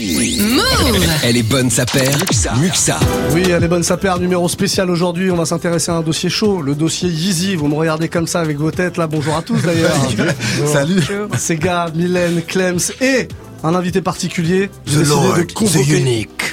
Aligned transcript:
Move 0.00 1.04
Elle 1.24 1.36
est 1.36 1.42
bonne 1.42 1.70
sa 1.70 1.84
paire. 1.84 2.16
Muxa. 2.60 3.00
Oui, 3.32 3.42
elle 3.50 3.64
est 3.64 3.68
bonne 3.68 3.82
sa 3.82 3.96
paire, 3.96 4.20
numéro 4.20 4.48
spécial 4.48 4.90
aujourd'hui. 4.90 5.32
On 5.32 5.36
va 5.36 5.44
s'intéresser 5.44 5.90
à 5.90 5.96
un 5.96 6.02
dossier 6.02 6.30
chaud, 6.30 6.62
le 6.62 6.76
dossier 6.76 7.08
Yeezy. 7.08 7.56
Vous 7.56 7.66
me 7.66 7.74
regardez 7.74 8.08
comme 8.08 8.28
ça 8.28 8.38
avec 8.38 8.58
vos 8.58 8.70
têtes 8.70 8.96
là. 8.96 9.08
Bonjour 9.08 9.34
à 9.34 9.42
tous 9.42 9.60
d'ailleurs. 9.60 9.96
Salut. 10.72 11.02
Sega, 11.36 11.88
Mylène, 11.96 12.42
Clems 12.42 12.78
et 13.00 13.26
un 13.64 13.74
invité 13.74 14.00
particulier. 14.00 14.70
The 14.86 15.04
Lord, 15.08 15.36
de 15.36 15.44
the 15.44 15.88
unique. 15.88 16.47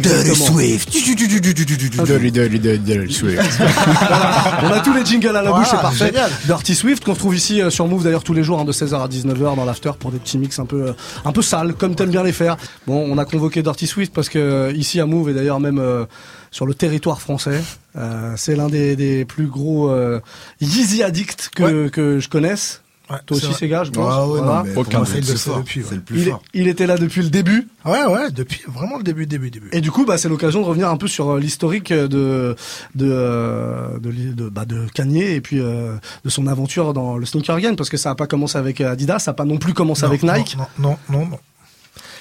Dirty. 0.00 0.34
Swift. 0.34 0.92
Dirty, 2.06 2.30
dirty, 2.30 2.58
dirty, 2.58 2.78
dirty 2.78 3.12
Swift. 3.12 3.40
On 4.62 4.70
a 4.70 4.80
tous 4.80 4.92
les 4.92 5.04
jingles 5.04 5.36
à 5.36 5.42
la 5.42 5.52
bouche, 5.52 5.66
c'est 5.70 5.76
parfait. 5.80 6.12
Dirty 6.46 6.74
Swift 6.74 7.04
qu'on 7.04 7.12
retrouve 7.14 7.36
ici 7.36 7.60
euh, 7.60 7.70
sur 7.70 7.86
Move 7.86 8.04
d'ailleurs 8.04 8.24
tous 8.24 8.34
les 8.34 8.42
jours 8.42 8.60
hein, 8.60 8.64
de 8.64 8.72
16h 8.72 9.02
à 9.02 9.08
19h 9.08 9.56
dans 9.56 9.64
l'after 9.64 9.92
pour 9.98 10.10
des 10.10 10.18
petits 10.18 10.38
mix 10.38 10.58
un 10.58 10.66
peu 10.66 10.88
euh, 10.88 10.92
un 11.24 11.32
peu 11.32 11.42
sales 11.42 11.74
comme 11.74 11.94
t'aimes 11.94 12.10
bien 12.10 12.22
les 12.22 12.32
faire. 12.32 12.56
Bon, 12.86 13.06
on 13.08 13.18
a 13.18 13.24
convoqué 13.24 13.62
Dirty 13.62 13.86
Swift 13.86 14.12
parce 14.12 14.28
que 14.28 14.38
euh, 14.38 14.72
ici 14.72 15.00
à 15.00 15.06
Move 15.06 15.30
et 15.30 15.34
d'ailleurs 15.34 15.60
même 15.60 15.80
sur 16.50 16.66
le 16.66 16.74
territoire 16.74 17.20
français, 17.20 17.62
euh, 17.96 18.32
c'est 18.36 18.56
l'un 18.56 18.68
des, 18.68 18.96
des 18.96 19.24
plus 19.24 19.46
gros 19.46 19.90
euh, 19.90 20.20
Yeezy 20.60 21.02
addicts 21.02 21.50
que, 21.54 21.88
que 21.88 22.20
je 22.20 22.28
connaisse. 22.28 22.82
Ouais, 23.10 23.16
Toi 23.26 23.36
aussi. 23.38 23.54
Sega, 23.54 23.84
je 23.84 23.90
pense. 23.90 24.06
Ah 24.12 24.26
ouais, 24.26 24.38
Voilà. 24.40 24.58
non, 24.58 24.64
mais 24.64 24.72
pour 24.72 24.82
Aucun 24.82 25.04
c'est 25.04 25.16
le 25.20 25.22
C'est 25.22 25.32
plus 25.32 25.38
fort. 25.38 25.56
depuis. 25.58 25.82
C'est 25.82 25.90
ouais. 25.90 25.96
le 25.96 26.02
plus 26.02 26.20
Il 26.20 26.28
est, 26.28 26.30
fort. 26.30 26.42
il 26.54 26.68
était 26.68 26.86
là 26.86 26.98
depuis 26.98 27.22
le 27.22 27.30
début. 27.30 27.66
Ouais, 27.84 28.04
ouais, 28.04 28.30
depuis, 28.30 28.60
vraiment 28.68 28.98
le 28.98 29.02
début, 29.02 29.26
début, 29.26 29.50
début. 29.50 29.68
Et 29.72 29.80
du 29.80 29.90
coup, 29.90 30.04
bah, 30.04 30.18
c'est 30.18 30.28
l'occasion 30.28 30.60
de 30.60 30.66
revenir 30.66 30.88
un 30.90 30.96
peu 30.98 31.08
sur 31.08 31.30
euh, 31.30 31.40
l'historique 31.40 31.92
de 31.92 32.54
de 32.94 33.10
euh, 33.10 33.98
de, 33.98 34.10
de, 34.34 34.48
bah, 34.50 34.64
de 34.66 34.86
Kanye 34.92 35.22
et 35.34 35.40
puis 35.40 35.58
euh, 35.60 35.94
de 36.24 36.28
son 36.30 36.46
aventure 36.46 36.92
dans 36.92 37.16
le 37.16 37.24
sneaker 37.24 37.58
game 37.60 37.76
parce 37.76 37.88
que 37.90 37.96
ça 37.96 38.10
a 38.10 38.14
pas 38.14 38.26
commencé 38.26 38.58
avec 38.58 38.80
euh, 38.80 38.92
Adidas, 38.92 39.20
ça 39.20 39.30
a 39.30 39.34
pas 39.34 39.44
non 39.44 39.56
plus 39.58 39.72
commencé 39.74 40.02
Non, 40.02 40.08
avec 40.08 40.22
non, 40.22 40.34
Nike. 40.34 40.56
Non, 40.58 40.66
non, 40.78 40.98
non, 41.10 41.26
non. 41.26 41.38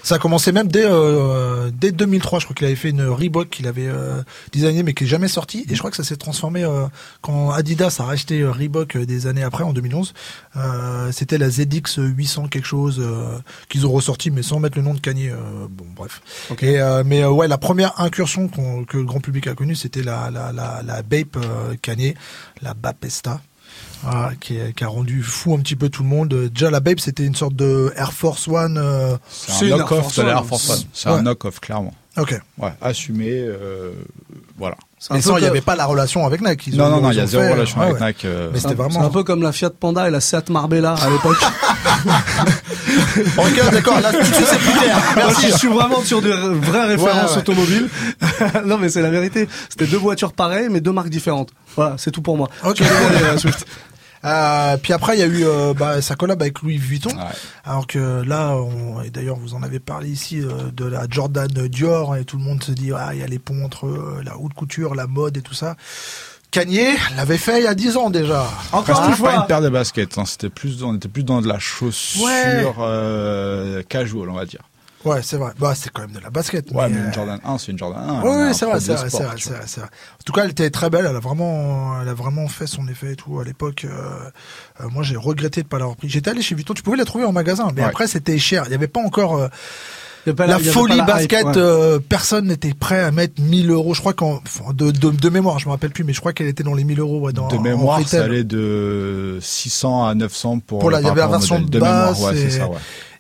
Ça 0.08 0.16
a 0.16 0.20
commencé 0.20 0.54
même 0.54 0.70
dès, 0.70 0.86
euh, 0.86 1.70
dès 1.74 1.92
2003. 1.92 2.40
Je 2.40 2.46
crois 2.46 2.56
qu'il 2.56 2.66
avait 2.66 2.78
fait 2.78 2.92
une 2.92 3.02
Reebok 3.02 3.50
qu'il 3.50 3.68
avait 3.68 3.88
euh, 3.90 4.22
designée 4.54 4.82
mais 4.82 4.94
qui 4.94 5.04
est 5.04 5.08
jamais 5.08 5.28
sortie. 5.28 5.66
Et 5.70 5.74
je 5.76 5.80
crois 5.80 5.92
que 5.92 5.98
ça 5.98 6.06
s'est 6.06 6.16
transformé 6.16 6.64
euh, 6.64 6.86
quand 7.22 7.52
Adidas 7.52 7.98
a 8.00 8.04
racheté 8.04 8.40
euh, 8.40 8.52
Reebok 8.54 8.96
euh, 8.96 9.06
des 9.06 9.28
années 9.28 9.44
après, 9.44 9.66
en 9.66 9.74
2011. 9.74 10.14
Euh, 10.56 11.12
C'était 11.12 11.38
la 11.38 11.50
ZX 11.50 11.98
800 11.98 12.48
quelque 12.48 12.66
chose 12.66 13.02
euh, 13.02 13.38
qu'ils 13.68 13.86
ont 13.86 13.92
ressorti 13.92 14.32
mais 14.32 14.44
sans 14.44 14.62
mettre 14.62 14.78
le 14.78 14.84
nom 14.86 14.94
de 14.94 15.02
Kanye. 15.02 15.28
euh, 15.30 15.68
bon, 15.70 15.84
bref. 15.94 16.22
Et, 16.62 16.80
euh, 16.80 17.04
mais 17.06 17.24
euh, 17.24 17.30
ouais, 17.30 17.50
la 17.50 17.58
première 17.58 18.00
incursion 18.00 18.48
que 18.48 18.96
le 18.96 19.04
grand 19.04 19.20
public 19.20 19.48
a 19.48 19.56
connue, 19.56 19.76
c'était 19.76 20.04
la, 20.04 20.32
la, 20.32 20.54
la, 20.54 20.84
la 20.86 21.02
Bape 21.02 21.38
Kanye, 21.82 22.16
la 22.62 22.74
Bapesta. 22.74 23.42
Voilà, 24.04 24.32
qui, 24.40 24.56
est- 24.58 24.74
qui 24.74 24.84
a 24.84 24.88
rendu 24.88 25.24
fou 25.24 25.54
un 25.56 25.60
petit 25.60 25.76
peu 25.76 25.90
tout 25.90 26.04
le 26.04 26.10
monde. 26.10 26.30
Déjà 26.54 26.70
la 26.70 26.80
Babe 26.80 27.00
c'était 27.00 27.26
une 27.26 27.36
sorte 27.36 27.56
de 27.56 27.92
Air 27.96 28.14
Force 28.14 28.48
One. 28.48 28.78
euh, 28.78 29.18
C'est 29.30 29.72
un 29.72 29.78
knock-off 29.78 30.02
Force 30.04 30.16
de 30.18 30.24
l'Air 30.24 30.42
One. 30.42 30.48
Force 30.48 30.70
One. 30.70 30.84
C'est 30.94 31.10
Ouais. 31.10 31.16
un 31.16 31.22
knock-off, 31.24 31.60
clairement. 31.60 31.94
Ok. 32.18 32.40
Ouais, 32.58 32.74
assumé, 32.82 33.30
euh, 33.32 33.92
voilà. 34.58 34.76
Mais 35.12 35.22
ça, 35.22 35.34
il 35.38 35.42
n'y 35.42 35.46
avait 35.48 35.62
pas 35.62 35.76
la 35.76 35.86
relation 35.86 36.26
avec 36.26 36.42
Nike. 36.42 36.68
Ils 36.68 36.78
Non, 36.78 36.86
ont- 36.86 36.90
non, 36.90 37.02
non, 37.02 37.12
il 37.12 37.18
y 37.18 37.20
a 37.22 37.28
zéro 37.28 37.44
fait- 37.44 37.54
relation 37.54 37.80
ouais, 37.80 37.86
avec. 37.92 38.02
Nike. 38.02 38.26
euh, 38.26 38.50
Mais 38.52 38.60
c'était 38.60 38.72
un- 38.72 38.76
vraiment- 38.76 39.00
c'est 39.00 39.06
un 39.06 39.10
peu 39.10 39.24
comme 39.24 39.44
la 39.44 39.52
Fiat 39.52 39.70
Panda 39.70 40.08
et 40.08 40.12
la 40.12 40.20
Seat 40.22 40.50
Marbella 40.50 40.94
à 40.94 41.10
l'époque. 41.10 41.38
Ok, 43.38 43.72
d'accord, 43.72 44.00
là, 44.00 44.12
tout 44.12 44.20
de 44.20 44.24
suite, 44.24 44.46
c'est 44.48 44.58
plus 44.60 44.72
clair. 44.80 44.96
Moi, 45.16 45.26
Merci. 45.28 45.48
je 45.52 45.58
suis 45.58 45.68
vraiment 45.68 46.02
sur 46.02 46.22
de 46.22 46.30
vraies 46.32 46.86
références 46.86 47.32
Ouais, 47.32 47.36
ouais. 47.36 47.38
automobiles. 47.40 47.90
non, 48.66 48.78
mais 48.78 48.90
c'est 48.90 49.02
la 49.02 49.10
vérité. 49.10 49.48
C'était 49.70 49.86
deux 49.88 49.98
voitures 49.98 50.34
pareilles, 50.34 50.68
mais 50.70 50.82
deux 50.82 50.92
marques 50.92 51.10
différentes. 51.10 51.50
Voilà, 51.76 51.96
c'est 51.98 52.12
tout 52.12 52.22
pour 52.22 52.38
moi. 52.38 52.48
Ok. 52.64 52.82
Euh, 54.26 54.78
puis 54.78 54.94
après, 54.94 55.16
il 55.16 55.20
y 55.20 55.24
a 55.24 55.28
eu 55.28 55.46
euh, 55.46 55.74
bah, 55.74 56.02
sa 56.02 56.16
collab 56.16 56.42
avec 56.42 56.62
Louis 56.62 56.78
Vuitton. 56.78 57.10
Ouais. 57.12 57.24
Alors 57.66 57.88
que 57.88 58.24
là, 58.24 58.56
on, 58.56 59.02
et 59.02 59.10
d'ailleurs, 59.10 59.38
vous 59.38 59.54
en 59.54 59.64
avez 59.64 59.80
parlé 59.80 60.10
ici 60.10 60.42
euh, 60.42 60.72
de 60.74 60.86
la 60.86 61.06
Jordan 61.10 61.48
Dior 61.48 62.16
et 62.16 62.26
tout 62.26 62.38
le 62.38 62.44
monde 62.44 62.64
se 62.64 62.72
dit 62.72 62.92
ah 62.96 63.10
il 63.14 63.20
y 63.20 63.24
a 63.24 63.28
les 63.28 63.40
ponts 63.40 63.64
entre 63.64 63.86
euh, 63.88 64.22
la 64.26 64.38
haute 64.38 64.54
couture, 64.54 64.96
la 64.96 65.08
mode 65.08 65.38
et 65.38 65.42
tout 65.42 65.54
ça. 65.54 65.76
Kanye 66.50 66.96
l'avait 67.18 67.38
fait 67.38 67.60
il 67.60 67.66
y 67.66 67.68
a 67.68 67.76
10 67.76 67.98
ans 67.98 68.10
déjà. 68.10 68.48
Encore 68.72 68.96
C'était 68.96 69.08
une 69.10 69.12
pas 69.12 69.18
fois. 69.18 69.36
une 69.36 69.46
paire 69.48 69.62
de 69.62 69.70
baskets, 69.70 70.18
hein, 70.18 70.24
c'était 70.26 70.50
plus, 70.50 70.82
on 70.82 70.96
était 70.96 71.10
plus 71.10 71.24
dans 71.24 71.42
de 71.42 71.48
la 71.48 71.60
chaussure 71.60 72.24
Ouais. 72.26 72.66
euh, 72.80 73.84
casual, 73.84 74.30
on 74.30 74.34
va 74.34 74.46
dire. 74.46 74.62
Ouais, 75.06 75.22
c'est 75.22 75.38
vrai. 75.38 75.52
Bah, 75.60 75.74
c'est 75.76 75.90
quand 75.92 76.02
même 76.02 76.12
de 76.12 76.20
la 76.20 76.30
basket. 76.30 76.72
Ouais, 76.72 76.90
mais, 76.90 76.96
mais 76.96 77.02
euh, 77.02 77.06
une 77.08 77.14
Jordan 77.14 77.40
1, 77.44 77.58
c'est 77.60 77.72
une 77.72 77.78
Jordan 77.78 78.02
1. 78.10 78.22
Oui, 78.24 78.30
oui, 78.48 78.54
c'est 78.54 78.66
vrai, 78.66 78.80
c'est 78.80 78.94
vrai, 78.94 79.10
c'est 79.10 79.24
vrai, 79.24 79.36
tu 79.36 79.44
c'est 79.44 79.50
vois. 79.50 79.58
vrai, 79.60 79.68
c'est 79.68 79.80
vrai. 79.82 79.90
En 79.90 80.24
tout 80.26 80.34
cas, 80.34 80.44
elle 80.44 80.52
était 80.52 80.70
très 80.70 80.90
belle. 80.90 81.06
Elle 81.10 81.16
a 81.16 81.20
vraiment, 81.20 82.02
elle 82.02 82.10
a 82.10 82.14
vraiment 82.14 82.48
fait 82.48 82.68
son 82.68 82.88
effet 82.88 83.14
et 83.14 83.16
tout 83.16 83.40
à 83.40 83.44
l'époque. 83.44 83.86
euh, 83.86 84.20
euh, 84.82 84.90
moi, 84.90 85.04
j'ai 85.04 85.16
regretté 85.16 85.62
de 85.64 85.68
pas 85.68 85.78
l'avoir 85.78 85.96
pris. 85.98 86.10
J'étais 86.10 86.32
allé 86.32 86.42
chez 86.42 86.56
Vuitton. 86.56 86.74
Tu 86.74 86.84
pouvais 86.84 86.98
la 86.98 87.06
trouver 87.06 87.26
en 87.26 87.32
magasin, 87.32 87.70
mais 87.76 87.82
Ouais. 87.84 87.88
après 87.88 88.08
c'était 88.08 88.38
cher. 88.40 88.64
Il 88.66 88.70
n'y 88.70 88.76
avait 88.76 88.88
pas 88.88 89.00
encore 89.02 89.38
euh, 89.38 89.48
pas 90.34 90.48
la 90.48 90.60
folie 90.60 90.98
pas 90.98 91.06
la 91.08 91.14
basket. 91.14 91.40
hype, 91.40 91.48
ouais. 91.48 91.54
euh, 91.58 92.00
personne 92.00 92.48
n'était 92.48 92.74
prêt 92.74 93.02
à 93.04 93.12
mettre 93.12 93.42
1000 93.42 93.70
euros. 93.72 93.94
Je 93.94 94.00
crois 94.02 94.14
qu'en 94.14 94.42
de, 94.74 94.92
de, 94.92 95.10
de 95.12 95.30
mémoire, 95.30 95.60
je 95.60 95.66
me 95.66 95.72
rappelle 95.72 95.92
plus, 95.92 96.04
mais 96.04 96.14
je 96.14 96.20
crois 96.20 96.34
qu'elle 96.34 96.48
était 96.48 96.64
dans 96.64 96.74
les 96.74 96.84
1000 96.84 97.00
euros. 97.00 97.20
Ouais, 97.20 97.34
dans, 97.34 97.48
De 97.48 97.58
mémoire, 97.58 98.06
ça 98.08 98.24
allait 98.24 98.44
de 98.44 99.38
600 99.42 100.06
à 100.08 100.16
900 100.16 100.60
pour, 100.60 100.80
Pour 100.80 100.92
la- 100.92 101.00
il 101.00 101.02
y 101.02 101.04
par 101.04 101.12
avait 101.12 101.22
la 101.22 101.28
rapport 101.28 101.38
au 101.38 101.40
version 101.40 101.60
de 101.60 101.80
mémoire, 101.80 102.22
ouais, 102.22 102.38
et- 102.38 102.50
c'est 102.50 102.58
ça, 102.60 102.68
ouais. 102.70 102.76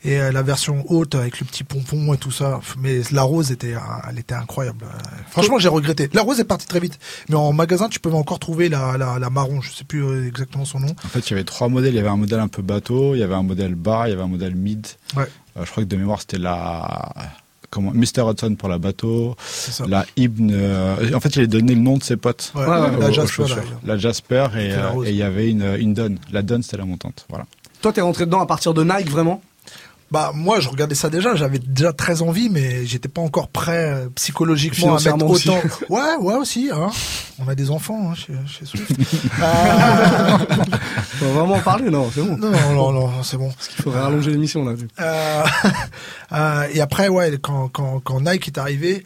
et 0.05 0.19
euh, 0.19 0.31
la 0.31 0.41
version 0.43 0.83
haute 0.89 1.15
avec 1.15 1.39
le 1.39 1.45
petit 1.45 1.63
pompon 1.63 2.13
et 2.13 2.17
tout 2.17 2.31
ça. 2.31 2.59
Mais 2.79 3.01
la 3.11 3.23
rose 3.23 3.51
était, 3.51 3.73
euh, 3.73 3.79
elle 4.09 4.19
était 4.19 4.35
incroyable. 4.35 4.79
Euh, 4.83 4.97
Franchement, 5.31 5.59
j'ai 5.59 5.69
regretté. 5.69 6.09
La 6.13 6.21
rose 6.21 6.39
est 6.39 6.43
partie 6.45 6.67
très 6.67 6.79
vite, 6.79 6.97
mais 7.29 7.35
en 7.35 7.51
magasin, 7.53 7.89
tu 7.89 7.99
peux 7.99 8.11
encore 8.11 8.39
trouver 8.39 8.69
la, 8.69 8.97
la, 8.97 9.19
la 9.19 9.29
marron. 9.29 9.61
Je 9.61 9.71
sais 9.71 9.83
plus 9.83 10.03
euh, 10.03 10.27
exactement 10.27 10.65
son 10.65 10.79
nom. 10.79 10.95
En 11.03 11.07
fait, 11.09 11.19
il 11.27 11.31
y 11.31 11.33
avait 11.33 11.43
trois 11.43 11.67
modèles. 11.69 11.93
Il 11.93 11.97
y 11.97 11.99
avait 11.99 12.07
un 12.09 12.17
modèle 12.17 12.39
un 12.39 12.47
peu 12.47 12.61
bateau, 12.61 13.15
il 13.15 13.19
y 13.19 13.23
avait 13.23 13.33
un 13.35 13.43
modèle 13.43 13.75
bar, 13.75 14.07
il 14.07 14.11
y 14.11 14.13
avait 14.13 14.23
un 14.23 14.27
modèle 14.27 14.55
mid. 14.55 14.85
Ouais. 15.15 15.25
Euh, 15.57 15.65
je 15.65 15.71
crois 15.71 15.83
que 15.83 15.89
de 15.89 15.95
mémoire, 15.97 16.19
c'était 16.21 16.37
la 16.37 17.09
comment 17.69 17.91
Mr 17.91 18.29
Hudson 18.29 18.55
pour 18.55 18.69
la 18.69 18.77
bateau, 18.77 19.35
la 19.87 20.05
Ibn. 20.15 20.49
euh, 20.53 21.13
En 21.13 21.19
fait, 21.19 21.35
il 21.35 21.41
a 21.43 21.47
donné 21.47 21.75
le 21.75 21.81
nom 21.81 21.97
de 21.97 22.03
ses 22.03 22.15
potes. 22.17 22.51
Ouais, 22.55 22.61
Ouais, 22.65 22.67
ouais, 22.79 22.97
la 22.99 23.07
aux- 23.09 23.11
Jasper. 23.11 23.43
La 23.85 23.97
Jasper 23.97 24.47
et 24.57 24.71
euh, 24.73 25.03
et 25.05 25.09
il 25.09 25.15
y 25.17 25.23
avait 25.23 25.49
une, 25.49 25.75
une 25.77 25.93
Dunn. 25.93 26.17
La 26.31 26.41
Dunn, 26.43 26.63
c'était 26.63 26.77
la 26.77 26.85
montante. 26.85 27.25
Voilà. 27.29 27.45
Toi, 27.81 27.91
t'es 27.93 28.01
rentré 28.01 28.25
dedans 28.25 28.39
à 28.41 28.45
partir 28.47 28.73
de 28.73 28.83
Nike, 28.83 29.09
vraiment? 29.09 29.41
Bah 30.09 30.31
moi 30.33 30.61
je 30.61 30.69
regardais 30.69 30.95
ça 30.95 31.09
déjà, 31.09 31.35
j'avais 31.35 31.59
déjà 31.59 31.91
très 31.91 32.21
envie, 32.21 32.49
mais 32.49 32.85
j'étais 32.85 33.09
pas 33.09 33.19
encore 33.21 33.49
prêt 33.49 33.91
euh, 33.91 34.09
psychologiquement 34.15 34.95
à 34.95 34.99
mettre 34.99 35.01
Financièrement 35.17 35.33
aussi. 35.33 35.49
autant. 35.49 35.61
Ouais, 35.89 36.15
ouais 36.21 36.35
aussi. 36.35 36.69
Hein. 36.73 36.89
On 37.39 37.47
a 37.49 37.55
des 37.55 37.69
enfants 37.71 38.11
hein, 38.11 38.15
chez, 38.15 38.33
chez 38.47 38.65
Swift. 38.65 38.89
Euh, 39.41 40.37
On 41.21 41.25
va 41.25 41.31
vraiment 41.39 41.55
en 41.55 41.59
parler, 41.59 41.89
non, 41.89 42.09
c'est 42.13 42.21
bon. 42.21 42.37
non, 42.37 42.51
non, 42.51 42.73
non, 42.73 42.91
non, 43.09 43.23
c'est 43.23 43.37
bon. 43.37 43.51
Il 43.77 43.83
faudrait 43.83 44.01
rallonger 44.01 44.31
l'émission, 44.31 44.63
là. 44.63 44.73
Euh, 45.01 45.43
euh, 46.33 46.67
et 46.73 46.81
après, 46.81 47.07
ouais, 47.09 47.37
quand, 47.41 47.67
quand, 47.69 47.99
quand 48.03 48.21
Nike 48.21 48.47
est 48.47 48.57
arrivé, 48.57 49.03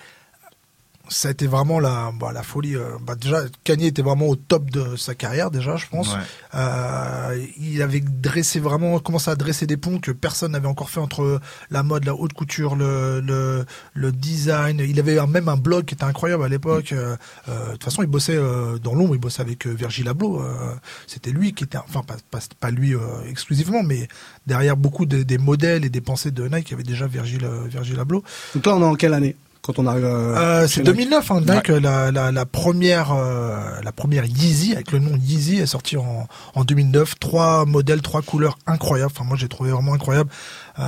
ça 1.11 1.27
a 1.27 1.31
été 1.31 1.45
vraiment 1.45 1.79
la, 1.79 2.11
bah, 2.19 2.31
la 2.33 2.41
folie. 2.41 2.75
euh. 2.75 2.97
Bah, 3.05 3.15
déjà, 3.15 3.41
Kanye 3.63 3.87
était 3.87 4.01
vraiment 4.01 4.27
au 4.27 4.35
top 4.35 4.69
de 4.71 4.95
sa 4.95 5.13
carrière, 5.13 5.51
déjà, 5.51 5.75
je 5.75 5.85
pense. 5.87 6.13
Ouais. 6.13 6.19
Euh, 6.55 7.45
il 7.59 7.81
avait 7.81 7.99
dressé 7.99 8.59
vraiment, 8.59 8.97
commencé 8.99 9.29
à 9.29 9.35
dresser 9.35 9.67
des 9.67 9.77
ponts 9.77 9.99
que 9.99 10.11
personne 10.11 10.53
n'avait 10.53 10.67
encore 10.67 10.89
fait 10.89 10.99
entre 10.99 11.39
la 11.69 11.83
mode, 11.83 12.05
la 12.05 12.15
haute 12.15 12.33
couture, 12.33 12.75
le, 12.75 13.19
le, 13.21 13.65
le 13.93 14.11
design. 14.11 14.79
Il 14.79 14.99
avait 14.99 15.17
même 15.27 15.49
un 15.49 15.57
blog 15.57 15.85
qui 15.85 15.95
était 15.95 16.03
incroyable 16.03 16.43
à 16.43 16.47
l'époque. 16.47 16.91
Euh, 16.93 17.15
euh, 17.49 17.67
De 17.67 17.71
toute 17.73 17.83
façon, 17.83 18.03
il 18.03 18.07
bossait 18.07 18.35
euh, 18.37 18.77
dans 18.77 18.93
l'ombre, 18.95 19.15
il 19.15 19.19
bossait 19.21 19.41
avec 19.41 19.67
euh, 19.67 19.71
Virgil 19.73 20.07
Abloh. 20.07 20.41
euh, 20.41 20.73
C'était 21.07 21.31
lui 21.31 21.53
qui 21.53 21.63
était, 21.65 21.77
enfin, 21.77 22.01
pas, 22.03 22.15
pas, 22.29 22.39
pas 22.59 22.71
lui 22.71 22.95
euh, 22.95 22.99
exclusivement, 23.29 23.83
mais 23.83 24.07
derrière 24.47 24.77
beaucoup 24.77 25.05
de- 25.05 25.23
des 25.23 25.37
modèles 25.37 25.85
et 25.85 25.89
des 25.89 26.01
pensées 26.01 26.31
de 26.31 26.47
Nike, 26.47 26.69
il 26.69 26.71
y 26.71 26.73
avait 26.75 26.83
déjà 26.83 27.07
Virgil, 27.07 27.43
euh, 27.43 27.67
Virgil 27.67 27.99
Abloh. 27.99 28.23
Donc 28.55 28.65
là, 28.65 28.75
on 28.75 28.81
est 28.81 28.85
en 28.85 28.95
quelle 28.95 29.13
année? 29.13 29.35
Quand 29.61 29.77
on 29.77 29.85
arrive 29.85 30.05
euh, 30.05 30.35
Euh, 30.35 30.61
chez 30.67 30.75
c'est 30.75 30.81
Nike 30.81 30.95
2009, 31.09 31.31
hein, 31.31 31.41
Nike, 31.41 31.67
la, 31.67 32.11
la, 32.11 32.31
la 32.31 32.45
première, 32.45 33.11
euh, 33.11 33.59
la 33.83 33.91
première 33.91 34.25
Yeezy 34.25 34.73
avec 34.73 34.91
le 34.91 34.99
nom 34.99 35.15
Yeezy 35.15 35.57
est 35.57 35.67
sortie 35.67 35.97
en, 35.97 36.27
en 36.55 36.63
2009. 36.63 37.19
Trois 37.19 37.65
modèles, 37.65 38.01
trois 38.01 38.21
couleurs 38.23 38.57
incroyables. 38.65 39.11
Enfin, 39.15 39.23
moi, 39.25 39.37
j'ai 39.37 39.47
trouvé 39.47 39.71
vraiment 39.71 39.93
incroyable. 39.93 40.31
Euh, 40.79 40.83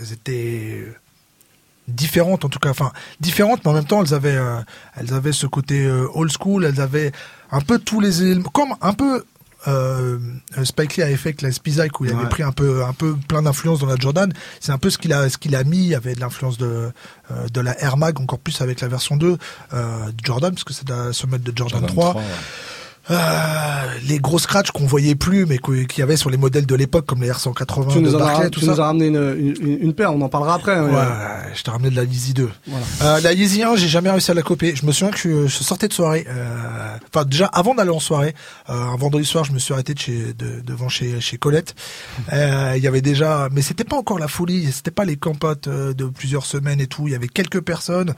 elles 0.00 0.12
étaient 0.12 0.84
différentes 1.88 2.44
en 2.44 2.48
tout 2.48 2.60
cas 2.60 2.70
enfin 2.70 2.92
différentes 3.20 3.64
mais 3.64 3.70
en 3.72 3.74
même 3.74 3.84
temps 3.84 4.04
elles 4.04 4.14
avaient 4.14 4.36
euh, 4.36 4.60
elles 4.96 5.12
avaient 5.12 5.32
ce 5.32 5.48
côté 5.48 5.84
euh, 5.84 6.06
old 6.14 6.30
school 6.30 6.64
elles 6.64 6.80
avaient 6.80 7.10
un 7.50 7.60
peu 7.60 7.80
tous 7.80 7.98
les 7.98 8.22
éléments 8.22 8.48
comme 8.50 8.74
un 8.80 8.92
peu 8.92 9.24
euh, 9.68 10.18
Spike 10.64 10.96
Lee 10.96 11.02
avait 11.04 11.16
fait 11.16 11.28
avec 11.30 11.42
la 11.42 11.52
Spizike 11.52 12.00
où 12.00 12.04
il 12.04 12.10
avait 12.12 12.22
Ouais. 12.24 12.28
pris 12.28 12.42
un 12.42 12.52
peu 12.52 12.84
un 12.84 12.92
peu 12.92 13.14
plein 13.28 13.42
d'influence 13.42 13.78
dans 13.80 13.86
la 13.86 13.96
Jordan 13.96 14.32
c'est 14.60 14.72
un 14.72 14.78
peu 14.78 14.90
ce 14.90 14.98
qu'il 14.98 15.12
a 15.12 15.28
ce 15.28 15.38
qu'il 15.38 15.54
a 15.54 15.62
mis 15.64 15.78
il 15.78 15.86
y 15.88 15.94
avait 15.94 16.14
de 16.14 16.20
l'influence 16.20 16.58
de 16.58 16.90
euh, 17.30 17.48
de 17.52 17.60
la 17.60 17.80
Air 17.80 17.96
Mag 17.96 18.18
encore 18.20 18.38
plus 18.40 18.60
avec 18.60 18.80
la 18.80 18.88
version 18.88 19.16
2 19.16 19.36
euh, 19.74 20.06
de 20.06 20.12
Jordan 20.24 20.52
parce 20.52 20.64
que 20.64 20.72
c'est 20.72 20.88
la 20.88 21.12
semelle 21.12 21.42
de 21.42 21.52
Jordan, 21.56 21.80
Jordan 21.80 21.94
3 21.96 22.10
3, 22.10 22.20
ouais. 22.22 22.28
Euh, 23.10 23.16
les 24.08 24.18
gros 24.18 24.38
scratchs 24.38 24.70
qu'on 24.70 24.86
voyait 24.86 25.14
plus, 25.14 25.44
mais 25.46 25.58
qu'il 25.58 25.86
y 25.98 26.02
avait 26.02 26.16
sur 26.16 26.30
les 26.30 26.36
modèles 26.36 26.66
de 26.66 26.74
l'époque, 26.74 27.06
comme 27.06 27.22
les 27.22 27.30
R180 27.30 27.88
Tu 27.92 27.96
de 27.96 28.00
nous, 28.00 28.14
en 28.14 28.18
Barclay, 28.18 28.46
as, 28.46 28.50
tout 28.50 28.60
tu 28.60 28.66
ça. 28.66 28.72
nous 28.72 28.80
as 28.80 28.84
ramené 28.86 29.06
une, 29.06 29.56
une, 29.60 29.78
une 29.82 29.92
paire, 29.94 30.12
on 30.14 30.20
en 30.20 30.28
parlera 30.28 30.54
après. 30.54 30.74
hein, 30.76 30.84
Ouais, 30.88 31.50
je 31.54 31.62
t'ai 31.62 31.70
ramené 31.70 31.90
de 31.90 31.96
la 31.96 32.04
Yeezy 32.04 32.32
2. 32.34 32.48
Voilà. 32.66 32.86
Euh, 33.02 33.20
la 33.20 33.32
Yeezy 33.32 33.62
1, 33.62 33.76
j'ai 33.76 33.88
jamais 33.88 34.10
réussi 34.10 34.30
à 34.30 34.34
la 34.34 34.42
copier. 34.42 34.74
Je 34.76 34.86
me 34.86 34.92
souviens 34.92 35.10
que 35.12 35.18
je, 35.18 35.46
je 35.48 35.62
sortais 35.64 35.88
de 35.88 35.92
soirée. 35.92 36.26
euh, 36.28 36.96
Enfin, 37.14 37.24
déjà, 37.24 37.46
avant 37.46 37.74
d'aller 37.74 37.90
en 37.90 38.00
soirée, 38.00 38.34
euh, 38.70 38.72
un 38.72 38.96
vendredi 38.96 39.26
soir, 39.26 39.44
je 39.44 39.52
me 39.52 39.58
suis 39.58 39.72
arrêté 39.74 39.94
de 39.94 39.98
chez, 39.98 40.32
de- 40.34 40.60
devant 40.64 40.88
chez, 40.88 41.20
chez 41.20 41.36
Colette. 41.38 41.74
Il 42.32 42.82
y 42.82 42.86
avait 42.86 43.02
déjà, 43.02 43.48
mais 43.52 43.62
c'était 43.62 43.84
pas 43.84 43.96
encore 43.96 44.18
la 44.18 44.28
folie. 44.28 44.70
C'était 44.72 44.90
pas 44.90 45.04
les 45.04 45.16
campotes 45.16 45.68
de 45.68 46.04
plusieurs 46.06 46.46
semaines 46.46 46.80
et 46.80 46.86
tout. 46.86 47.08
Il 47.08 47.12
y 47.12 47.16
avait 47.16 47.28
quelques 47.28 47.60
personnes 47.60 48.14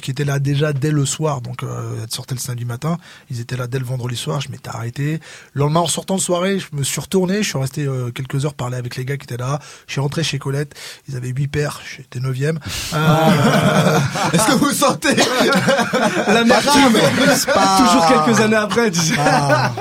qui 0.00 0.10
étaient 0.10 0.24
là 0.24 0.38
déjà 0.38 0.72
dès 0.72 0.90
le 0.90 1.04
soir. 1.06 1.40
Donc, 1.42 1.62
elles 1.62 2.10
sortaient 2.10 2.34
le 2.34 2.40
samedi 2.40 2.64
matin. 2.64 2.98
Ils 3.30 3.40
étaient 3.40 3.56
là 3.56 3.66
dès 3.66 3.78
le 3.78 3.84
vendredi 3.84 4.16
soir. 4.16 4.21
Je 4.40 4.48
m'étais 4.50 4.68
arrêté. 4.68 5.20
Le 5.54 5.60
lendemain, 5.62 5.80
en 5.80 5.86
sortant 5.86 6.16
de 6.16 6.20
soirée, 6.20 6.58
je 6.58 6.66
me 6.76 6.82
suis 6.82 7.00
retourné. 7.00 7.42
Je 7.42 7.48
suis 7.48 7.58
resté 7.58 7.84
euh, 7.86 8.10
quelques 8.10 8.44
heures 8.44 8.54
parler 8.54 8.76
avec 8.76 8.96
les 8.96 9.04
gars 9.04 9.16
qui 9.16 9.24
étaient 9.24 9.36
là. 9.36 9.58
Je 9.86 9.92
suis 9.92 10.00
rentré 10.00 10.22
chez 10.22 10.38
Colette. 10.38 10.74
Ils 11.08 11.16
avaient 11.16 11.28
huit 11.30 11.48
paires. 11.48 11.80
J'étais 11.96 12.20
neuvième. 12.20 12.58
Euh, 12.94 13.98
Est-ce 14.32 14.46
que 14.46 14.52
vous 14.52 14.70
sentez 14.72 15.14
La 16.28 16.44
merde, 16.44 16.64
pas- 16.64 17.78
toujours 17.78 18.06
quelques 18.06 18.40
années 18.40 18.56
après, 18.56 18.90
tu 18.90 19.00
sais. 19.00 19.14
Ah, 19.18 19.72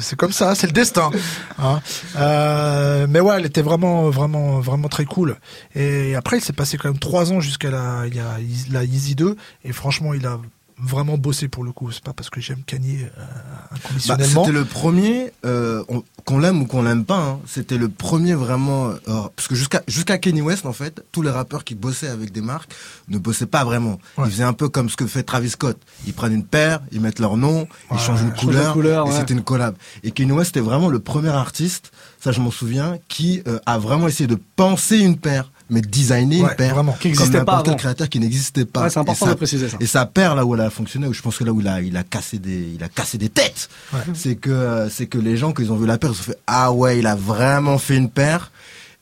c'est- 0.00 0.16
comme 0.16 0.32
ça, 0.32 0.54
c'est 0.54 0.66
le 0.66 0.72
destin. 0.72 1.10
hein. 1.58 1.80
Euh, 2.16 3.06
mais 3.08 3.20
ouais, 3.20 3.36
elle 3.38 3.46
était 3.46 3.62
vraiment, 3.62 4.08
vraiment, 4.10 4.60
vraiment 4.60 4.88
très 4.88 5.04
cool. 5.04 5.36
Et 5.74 6.14
après, 6.14 6.38
il 6.38 6.40
s'est 6.44 6.52
passé 6.52 6.76
quand 6.78 6.88
même 6.88 6.98
trois 6.98 7.32
ans 7.32 7.40
jusqu'à 7.40 7.70
la, 7.70 8.02
il 8.06 8.14
y 8.14 8.20
a 8.20 8.36
la 8.70 8.84
Easy 8.84 9.14
2. 9.14 9.36
Et 9.64 9.72
franchement, 9.72 10.14
il 10.14 10.26
a 10.26 10.38
vraiment 10.78 11.16
bossé 11.18 11.48
pour 11.48 11.64
le 11.64 11.72
coup. 11.72 11.90
C'est 11.92 12.02
pas 12.02 12.12
parce 12.12 12.30
que 12.30 12.40
j'aime 12.40 12.62
Kanye 12.66 12.98
euh, 13.04 13.08
Bah, 13.16 13.76
inconditionnellement. 13.76 14.44
C'était 14.44 14.56
le 14.58 14.64
premier, 14.64 15.32
euh, 15.44 15.82
on- 15.88 16.02
qu'on 16.24 16.38
l'aime 16.38 16.62
ou 16.62 16.66
qu'on 16.66 16.82
l'aime 16.82 17.04
pas, 17.04 17.18
hein, 17.18 17.40
c'était 17.46 17.76
le 17.76 17.88
premier 17.88 18.34
vraiment, 18.34 18.88
euh, 18.88 18.98
parce 19.36 19.46
que 19.48 19.54
jusqu'à 19.54 19.82
jusqu'à 19.86 20.16
Kanye 20.18 20.40
West 20.40 20.64
en 20.66 20.72
fait, 20.72 21.04
tous 21.12 21.22
les 21.22 21.30
rappeurs 21.30 21.64
qui 21.64 21.74
bossaient 21.74 22.08
avec 22.08 22.32
des 22.32 22.40
marques 22.40 22.72
ne 23.08 23.18
bossaient 23.18 23.46
pas 23.46 23.64
vraiment. 23.64 23.98
Ouais. 24.16 24.24
Ils 24.26 24.30
faisaient 24.30 24.42
un 24.44 24.52
peu 24.54 24.68
comme 24.68 24.88
ce 24.88 24.96
que 24.96 25.06
fait 25.06 25.22
Travis 25.22 25.50
Scott. 25.50 25.78
Ils 26.06 26.14
prennent 26.14 26.32
une 26.32 26.44
paire, 26.46 26.80
ils 26.92 27.00
mettent 27.00 27.18
leur 27.18 27.36
nom, 27.36 27.68
ils 27.92 27.98
changent 27.98 28.22
une 28.22 28.32
couleur, 28.32 28.72
couleur, 28.72 29.06
et 29.06 29.10
ouais. 29.10 29.16
c'était 29.18 29.34
une 29.34 29.42
collab. 29.44 29.76
Et 30.02 30.10
Kanye 30.12 30.32
West 30.32 30.46
c'était 30.54 30.60
vraiment 30.60 30.88
le 30.88 30.98
premier 30.98 31.28
artiste, 31.28 31.92
ça 32.20 32.32
je 32.32 32.40
m'en 32.40 32.50
souviens, 32.50 32.98
qui 33.08 33.42
euh, 33.46 33.58
a 33.66 33.78
vraiment 33.78 34.08
essayé 34.08 34.26
de 34.26 34.38
penser 34.56 34.98
une 34.98 35.18
paire, 35.18 35.50
mais 35.74 35.80
de 35.82 35.88
designer 35.88 36.42
Ouais, 36.42 36.50
une 36.50 36.56
paire, 36.56 36.74
vraiment. 36.74 36.96
Qui 37.00 37.12
comme 37.12 37.28
n'importe 37.30 37.66
quel 37.66 37.76
créateur 37.76 38.08
qui 38.08 38.20
n'existait 38.20 38.64
pas. 38.64 38.84
Ouais, 38.84 38.90
c'est 38.90 39.00
important 39.00 39.26
Et 39.26 39.28
ça- 39.28 39.34
de 39.34 39.38
préciser 39.38 39.68
ça. 39.68 39.76
et 39.80 39.86
sa 39.86 40.06
paire 40.06 40.34
là 40.34 40.44
où 40.46 40.54
elle 40.54 40.60
a 40.62 40.70
fonctionné, 40.70 41.06
où 41.06 41.12
je 41.12 41.20
pense 41.20 41.36
que 41.36 41.44
là 41.44 41.52
où 41.52 41.60
il 41.60 41.68
a, 41.68 41.80
il 41.82 41.96
a 41.96 42.02
cassé 42.04 42.38
des, 42.38 42.72
il 42.76 42.82
a 42.82 42.88
cassé 42.88 43.18
des 43.18 43.28
têtes, 43.28 43.68
Ouais. 43.92 44.00
c'est 44.14 44.36
que 44.36 44.88
c'est 44.90 45.06
que 45.06 45.18
les 45.18 45.36
gens 45.36 45.52
quand 45.52 45.62
ils 45.62 45.70
ont 45.72 45.76
vu 45.76 45.86
la 45.86 45.98
paire, 45.98 46.10
ils 46.10 46.16
se 46.16 46.22
sont 46.22 46.30
fait 46.32 46.38
ah 46.46 46.72
ouais, 46.72 46.98
il 46.98 47.06
a 47.06 47.14
vraiment 47.16 47.76
fait 47.78 47.96
une 47.96 48.08
paire. 48.08 48.50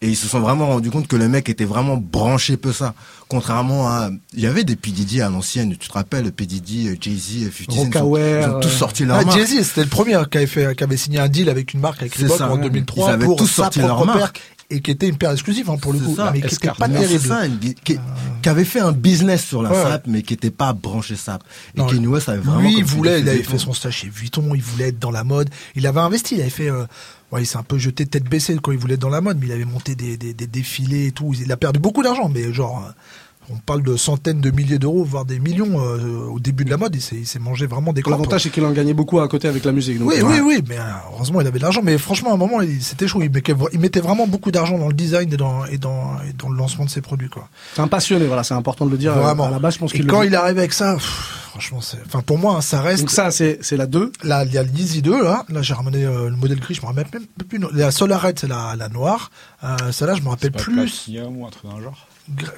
Et 0.04 0.08
ils 0.08 0.16
se 0.16 0.26
sont 0.26 0.40
vraiment 0.40 0.66
rendus 0.66 0.90
compte 0.90 1.06
que 1.06 1.14
le 1.14 1.28
mec 1.28 1.48
était 1.48 1.64
vraiment 1.64 1.96
branché 1.96 2.56
peu 2.56 2.72
ça. 2.72 2.92
Contrairement 3.28 3.88
à, 3.88 4.10
il 4.34 4.40
y 4.40 4.46
avait 4.48 4.64
des 4.64 4.74
P 4.74 4.90
Diddy 4.90 5.20
à 5.20 5.28
l'ancienne, 5.30 5.76
tu 5.78 5.86
te 5.88 5.92
rappelles, 5.92 6.32
P 6.32 6.44
Diddy, 6.44 6.98
Jay-Z, 7.00 7.52
50 7.56 7.92
Cent, 7.92 8.16
ils 8.16 8.46
ont- 8.48 8.60
tous 8.60 8.66
euh, 8.68 8.70
sorti 8.70 9.04
leur 9.04 9.18
Ah, 9.18 9.24
marque. 9.24 9.38
Jay-Z, 9.38 9.62
c'était 9.64 9.82
le 9.84 9.86
premier 9.86 10.18
qui 10.28 10.38
avait 10.38 10.46
fait, 10.48 10.74
qui 10.76 10.82
avait 10.82 10.96
signé 10.96 11.20
un 11.20 11.28
deal 11.28 11.48
avec 11.48 11.72
une 11.72 11.78
marque 11.80 12.00
avec 12.02 12.16
Reebok 12.16 12.40
en 12.40 12.56
ouais. 12.56 12.62
2003 12.62 13.08
Ils 13.10 13.12
avaient 13.14 13.24
pour 13.26 13.36
tous 13.36 13.46
sorti 13.46 13.78
leur 13.78 14.04
marque. 14.04 14.40
Et 14.72 14.80
qui 14.80 14.90
était 14.90 15.08
une 15.08 15.16
paire 15.16 15.30
exclusive 15.32 15.68
hein, 15.70 15.76
pour 15.76 15.92
le 15.92 15.98
coup, 15.98 16.16
ça. 16.16 16.30
mais 16.32 16.40
qui 16.40 16.56
pas 16.56 16.88
terrible. 16.88 17.20
ça, 17.20 17.46
une 17.46 17.58
qui, 17.58 17.98
qui 18.42 18.48
avait 18.48 18.64
fait 18.64 18.80
un 18.80 18.92
business 18.92 19.44
sur 19.44 19.62
la 19.62 19.70
Ouais, 19.70 19.82
SAP, 19.82 20.06
mais 20.06 20.22
qui 20.22 20.34
était 20.34 20.50
pas 20.50 20.72
branché 20.72 21.14
SAP. 21.16 21.42
Et 21.76 21.78
Non, 21.80 21.86
West 22.10 22.28
avait 22.28 22.38
vraiment. 22.38 22.60
Lui, 22.60 22.78
il 22.78 22.84
voulait, 22.84 23.20
il 23.20 23.28
avait 23.28 23.42
fait 23.42 23.58
son 23.58 23.72
stage 23.72 23.96
chez 23.98 24.08
Vuitton, 24.08 24.54
il 24.54 24.62
voulait 24.62 24.88
être 24.88 24.98
dans 24.98 25.10
la 25.10 25.24
mode. 25.24 25.50
Il 25.76 25.86
avait 25.86 26.00
investi, 26.00 26.36
il 26.36 26.40
avait 26.40 26.50
fait, 26.50 26.70
euh, 26.70 26.84
ouais, 27.30 27.42
il 27.42 27.46
s'est 27.46 27.58
un 27.58 27.62
peu 27.62 27.78
jeté 27.78 28.06
tête 28.06 28.24
baissée 28.24 28.56
quand 28.62 28.72
il 28.72 28.78
voulait 28.78 28.94
être 28.94 29.00
dans 29.00 29.08
la 29.10 29.20
mode, 29.20 29.38
mais 29.40 29.46
il 29.46 29.52
avait 29.52 29.64
monté 29.64 29.94
des, 29.94 30.16
des, 30.16 30.32
des 30.34 30.46
défilés 30.46 31.06
et 31.08 31.12
tout. 31.12 31.34
Il 31.38 31.52
a 31.52 31.56
perdu 31.56 31.78
beaucoup 31.78 32.02
d'argent, 32.02 32.28
mais 32.28 32.52
genre, 32.52 32.84
euh, 32.86 32.92
on 33.50 33.56
parle 33.56 33.82
de 33.82 33.96
centaines 33.96 34.40
de 34.40 34.50
milliers 34.50 34.78
d'euros, 34.78 35.04
voire 35.04 35.24
des 35.24 35.38
millions 35.38 35.80
euh, 35.80 36.26
au 36.26 36.38
début 36.40 36.64
de 36.64 36.70
la 36.70 36.76
mode. 36.76 36.94
Il 36.94 37.00
s'est, 37.26 37.38
mangé 37.38 37.66
vraiment 37.66 37.92
des. 37.92 38.02
L'avantage, 38.06 38.44
c'est 38.44 38.50
qu'il 38.50 38.64
en 38.64 38.70
gagnait 38.72 38.94
beaucoup 38.94 39.20
à 39.20 39.28
côté 39.28 39.48
avec 39.48 39.64
la 39.64 39.72
musique. 39.72 39.98
donc, 39.98 40.08
Oui, 40.08 40.16
euh, 40.20 40.24
oui, 40.24 40.40
oui, 40.44 40.64
mais 40.68 40.78
euh, 40.78 40.82
heureusement 41.14 41.40
il 41.40 41.46
avait 41.46 41.58
de 41.58 41.62
l'argent. 41.64 41.80
Mais 41.82 41.98
franchement, 41.98 42.30
à 42.30 42.34
un 42.34 42.38
moment, 42.38 42.60
il- 42.60 42.82
c'était 42.82 43.08
chaud. 43.08 43.20
Il 43.22 43.30
mettait, 43.30 43.54
il 43.72 43.80
mettait 43.80 44.00
vraiment 44.00 44.26
beaucoup 44.26 44.50
d'argent 44.50 44.78
dans 44.78 44.88
le 44.88 44.94
design 44.94 45.32
et 45.32 45.36
dans, 45.36 45.64
et 45.66 45.78
dans, 45.78 46.14
et 46.28 46.32
dans 46.38 46.48
le 46.48 46.56
lancement 46.56 46.84
de 46.84 46.90
ses 46.90 47.00
produits. 47.00 47.28
C'est 47.74 47.80
un 47.82 47.88
passionné, 47.88 48.26
voilà, 48.26 48.42
c'est 48.44 48.54
important 48.54 48.86
de 48.86 48.90
le 48.90 48.96
dire. 48.98 49.12
Vraiment. 49.14 49.46
À 49.46 49.50
la 49.50 49.58
base, 49.58 49.74
je 49.74 49.78
pense 49.80 49.92
qu'il 49.92 50.06
quand 50.06 50.22
il 50.22 50.34
arrivé 50.34 50.60
avec 50.60 50.72
ça, 50.72 50.94
pff, 50.94 51.04
franchement, 51.50 51.80
c'est, 51.80 51.98
enfin, 52.06 52.20
pour 52.20 52.38
moi, 52.38 52.56
hein, 52.56 52.60
ça 52.60 52.80
reste. 52.80 53.02
Donc 53.02 53.10
ça, 53.10 53.30
c'est 53.30 53.58
la 53.76 53.86
2. 53.86 54.12
Là, 54.22 54.44
il 54.44 54.52
y 54.52 54.58
a 54.58 54.62
l'Easy 54.62 55.02
2, 55.02 55.22
là. 55.22 55.44
Là, 55.48 55.62
j'ai 55.62 55.74
ramené 55.74 56.04
euh, 56.04 56.30
le 56.30 56.36
modèle 56.36 56.60
gris, 56.60 56.74
je 56.74 56.80
me 56.82 56.86
rappelle 56.86 57.06
même 57.12 57.26
plus. 57.48 57.60
La 57.72 57.90
Solar 57.90 58.22
Red, 58.22 58.38
c'est 58.38 58.48
la, 58.48 58.74
la 58.76 58.88
noire. 58.88 59.30
Euh, 59.64 59.76
celle-là, 59.92 60.14
je 60.14 60.22
me 60.22 60.28
rappelle 60.28 60.52
plus. 60.52 60.74
Platinum 60.74 61.38
ou 61.38 61.46
un 61.46 61.50
truc 61.50 61.64
dans 61.70 61.76
le 61.78 61.82
genre 61.84 62.06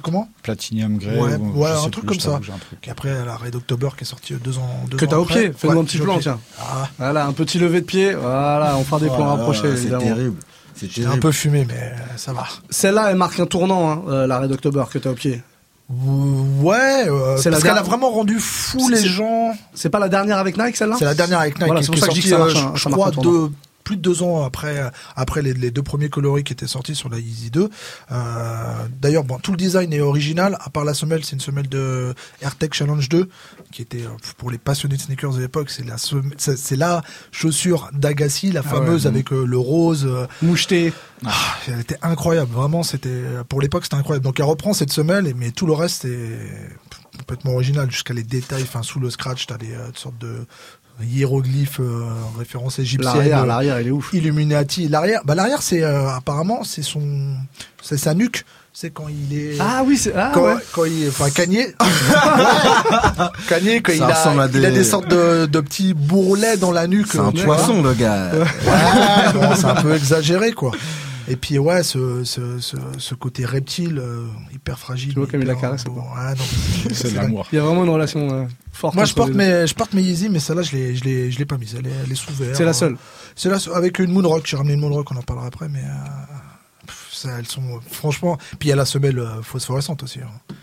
Comment? 0.03 0.29
Platinum 0.43 0.99
Grey 0.99 1.19
Ouais, 1.19 1.37
ou- 1.37 1.59
ouais, 1.63 1.71
je 1.71 1.87
un 1.87 1.91
truc 1.91 2.05
plus, 2.05 2.07
comme 2.07 2.21
ça. 2.21 2.37
un 2.37 2.41
truc. 2.41 2.87
Et 2.87 2.91
après, 2.91 3.25
la 3.25 3.37
Red 3.37 3.55
October 3.57 3.89
qui 3.97 4.05
est 4.05 4.07
sortie 4.07 4.35
deux 4.35 4.59
ans. 4.59 4.69
Deux 4.91 4.97
Que 4.99 5.07
t'as 5.07 5.17
au 5.17 5.25
pied. 5.25 5.53
Fais-nous 5.57 5.75
Ouais, 5.75 5.81
un 5.81 5.85
petit 5.85 5.99
plan, 5.99 6.19
tiens. 6.19 6.39
Ah, 6.61 6.89
Voilà, 6.99 7.27
un 7.27 7.33
petit 7.33 7.59
lever 7.59 7.81
de 7.81 7.87
pied. 7.87 8.15
Voilà, 8.15 8.77
on 8.77 8.85
fera 8.85 9.01
des 9.01 9.07
plans 9.07 9.27
Ah, 9.33 9.37
rapprochés, 9.37 9.77
C'est 9.77 9.89
terrible. 9.99 10.37
C'est 10.75 11.07
un 11.07 11.19
peu 11.19 11.33
fumé, 11.33 11.65
mais 11.69 11.93
ça 12.17 12.33
va. 12.33 12.45
Celle-là, 12.69 13.11
elle 13.11 13.17
marque 13.17 13.39
un 13.41 13.47
tournant, 13.47 13.91
hein, 13.91 14.03
euh, 14.09 14.27
la 14.27 14.39
Red 14.41 14.53
October 14.53 14.85
que 14.91 14.99
t'as 14.99 15.11
au 15.11 15.15
pied. 15.15 15.43
Ouais, 15.89 17.09
euh, 17.09 17.37
C'est 17.37 17.51
la 17.51 17.57
parce 17.57 17.63
qu'elle 17.65 17.79
a 17.79 17.83
vraiment 17.83 18.11
rendu 18.11 18.39
fou 18.41 18.89
les 18.89 19.07
gens. 19.07 19.53
C'est 19.75 19.91
pas 19.91 19.99
la 19.99 20.09
dernière 20.09 20.39
avec 20.39 20.57
Nike, 20.59 20.77
celle-là? 20.77 20.97
C'est 20.99 21.05
la 21.05 21.15
dernière 21.15 21.41
avec 21.41 21.55
Nike 21.59 21.67
Voilà, 21.67 21.83
c'est 21.83 21.89
pour 21.93 21.99
ça 21.99 22.09
que 22.09 22.15
je 22.15 22.21
dis 22.21 22.25
que 22.25 22.29
ça 22.31 22.37
euh, 22.37 22.39
marche 22.47 22.55
un- 22.57 22.73
je 22.75 22.83
ça 22.83 22.89
marche 22.91 23.01
crois, 23.13 23.23
deux, 23.23 23.51
plus 23.85 23.97
de 23.97 24.03
deux 24.03 24.23
ans 24.23 24.43
après, 24.45 24.91
après 25.15 25.43
les, 25.43 25.53
les 25.55 25.71
deux 25.71 25.83
premiers 25.83 26.09
coloris 26.09 26.43
qui 26.43 26.53
étaient 26.53 26.67
sortis 26.67 26.95
sur 26.95 27.09
la 27.11 27.19
Yeezy 27.19 27.51
2. 27.51 27.69
Euh, 28.11 28.75
D'ailleurs, 29.01 29.25
bon, 29.25 29.39
tout 29.39 29.51
le 29.51 29.57
design 29.57 29.93
est 29.93 30.01
original, 30.01 30.57
à 30.61 30.71
part 30.71 30.85
la 30.85 30.95
semelle, 30.95 31.25
c'est 31.25 31.33
une 31.35 31.41
semelle 31.41 31.69
de 31.69 32.15
AirTech 32.43 32.73
Challenge 32.75 33.09
2, 33.09 33.29
qui 33.73 33.83
était, 33.83 34.03
euh, 34.03 34.09
pour 34.39 34.51
les 34.51 34.59
passionnés 34.59 34.97
de 34.97 35.01
sneakers 35.03 35.35
de 35.35 35.41
l'époque, 35.41 35.71
c'est 35.71 35.85
la, 35.85 35.97
c'est 35.99 36.77
la 36.77 37.03
chaussure 37.31 37.91
d'Agassi, 37.93 38.51
la 38.53 38.61
Ah 38.65 38.69
fameuse 38.69 39.03
ouais. 39.05 39.09
avec 39.09 39.33
euh, 39.33 39.45
le 39.45 39.59
rose. 39.59 40.07
euh, 40.07 40.27
Moucheté. 40.43 40.93
ah, 41.27 41.33
elle 41.69 41.81
était 41.81 41.99
incroyable, 42.03 42.53
vraiment, 42.53 42.83
c'était, 42.83 43.23
pour 43.49 43.61
l'époque, 43.61 43.85
c'était 43.85 43.97
incroyable. 43.97 44.25
Donc 44.25 44.41
elle 44.41 44.47
reprend 44.47 44.73
cette 44.73 44.93
semelle, 44.93 45.33
mais 45.37 45.51
tout 45.51 45.67
le 45.67 45.73
reste 45.75 46.05
est 46.07 46.39
complètement 47.19 47.53
original, 47.53 47.91
jusqu'à 47.91 48.15
les 48.15 48.23
détails, 48.25 48.63
enfin, 48.63 48.83
sous 48.83 48.99
le 49.01 49.11
scratch, 49.11 49.47
t'as 49.47 49.57
des 49.59 49.73
euh, 49.73 49.91
sortes 49.95 50.19
de 50.19 50.47
hiéroglyphes, 51.03 51.81
euh, 51.81 52.05
références 52.39 52.79
égyptiennes. 52.79 53.15
L'arrière, 53.15 53.43
euh, 53.43 53.47
l'arrière, 53.47 53.81
il 53.81 53.89
est 53.89 53.91
ouf. 53.91 54.11
Illuminati. 54.13 54.89
L'arrière, 54.89 55.23
bah 55.25 55.35
l'arrière, 55.35 55.63
c'est 55.63 55.83
euh, 55.83 56.09
apparemment 56.11 56.63
c'est 56.65 56.83
son, 56.83 57.03
c'est 57.83 57.99
sa 57.99 58.15
nuque. 58.15 58.45
C'est 58.77 58.91
quand 58.91 59.07
il 59.09 59.39
est. 59.39 59.57
Ah 59.61 59.83
oui, 59.87 59.97
c'est. 59.97 60.13
Ah 60.17 60.33
quand, 60.35 60.43
ouais. 60.47 60.55
quand 60.73 60.85
il, 60.85 61.09
enfin 61.09 61.31
Kanye, 61.31 61.67
Kanye 63.49 63.81
quand 63.83 63.93
Ça 63.93 63.97
il 63.97 64.03
a, 64.03 64.07
à 64.43 64.49
il 64.53 64.65
a 64.67 64.71
des- 64.71 64.77
des 64.79 64.85
sortes 64.85 65.09
de, 65.09 65.47
de 65.47 65.61
petits 65.61 65.95
bourrelets 65.95 66.57
dans 66.57 66.73
la 66.73 66.87
nuque. 66.89 67.07
C'est 67.11 67.19
un 67.21 67.31
poisson, 67.31 67.83
le 67.83 67.95
gars. 67.95 68.31
Ouais, 68.33 69.33
bon, 69.35 69.55
c'est 69.55 69.67
un 69.67 69.77
peu 69.77 69.95
exagéré 69.95 70.53
quoi. 70.53 70.73
Et 71.29 71.37
puis 71.37 71.59
ouais, 71.59 71.83
ce, 71.83 72.25
ce, 72.25 72.59
ce, 72.61 72.77
ce 72.99 73.15
côté 73.15 73.45
reptile 73.45 73.99
euh, 73.99 74.27
hyper 74.53 74.79
fragile. 74.79 75.15
Tu 75.15 75.19
vois 75.19 75.29
comme 75.29 75.41
il 75.41 75.47
la 75.47 75.55
caresse, 75.55 75.87
non, 75.87 75.95
C'est 76.93 77.13
de 77.13 77.17
l'amour. 77.17 77.47
Il 77.53 77.57
y 77.57 77.59
a 77.59 77.63
vraiment 77.63 77.85
une 77.85 77.91
relation 77.91 78.31
euh, 78.31 78.45
forte. 78.73 78.95
Moi 78.95 79.05
je 79.05 79.15
porte 79.15 79.33
mes 79.33 79.67
je 79.67 79.75
porte 79.75 79.93
mes 79.95 80.03
Yeezy 80.03 80.29
mais 80.29 80.39
celle-là 80.41 80.63
je 80.63 80.77
l'ai 80.77 80.97
je 80.97 81.05
l'ai 81.05 81.31
je 81.31 81.39
l'ai 81.39 81.45
pas 81.45 81.57
mise 81.57 81.77
elle 81.79 81.87
est, 81.87 81.93
elle 82.05 82.13
est 82.13 82.15
sous 82.15 82.33
verre. 82.35 82.57
C'est 82.57 82.65
la 82.65 82.73
seule. 82.73 82.97
C'est 83.37 83.49
là 83.49 83.59
avec 83.75 83.99
une 83.99 84.13
Moonrock, 84.13 84.47
j'ai 84.47 84.57
ramené 84.57 84.75
une 84.75 84.81
Moonrock, 84.81 85.11
on 85.11 85.17
en 85.17 85.23
parlera 85.23 85.47
après, 85.47 85.69
mais 85.69 85.81
euh, 85.81 86.87
pff, 86.87 87.09
ça, 87.13 87.31
elles 87.39 87.47
sont 87.47 87.81
franchement. 87.91 88.37
Puis 88.59 88.69
il 88.69 88.71
y 88.71 88.73
a 88.73 88.77
la 88.77 88.85
semelle 88.85 89.19
euh, 89.19 89.43
phosphorescente 89.43 90.03
aussi, 90.03 90.21
hein. 90.21 90.55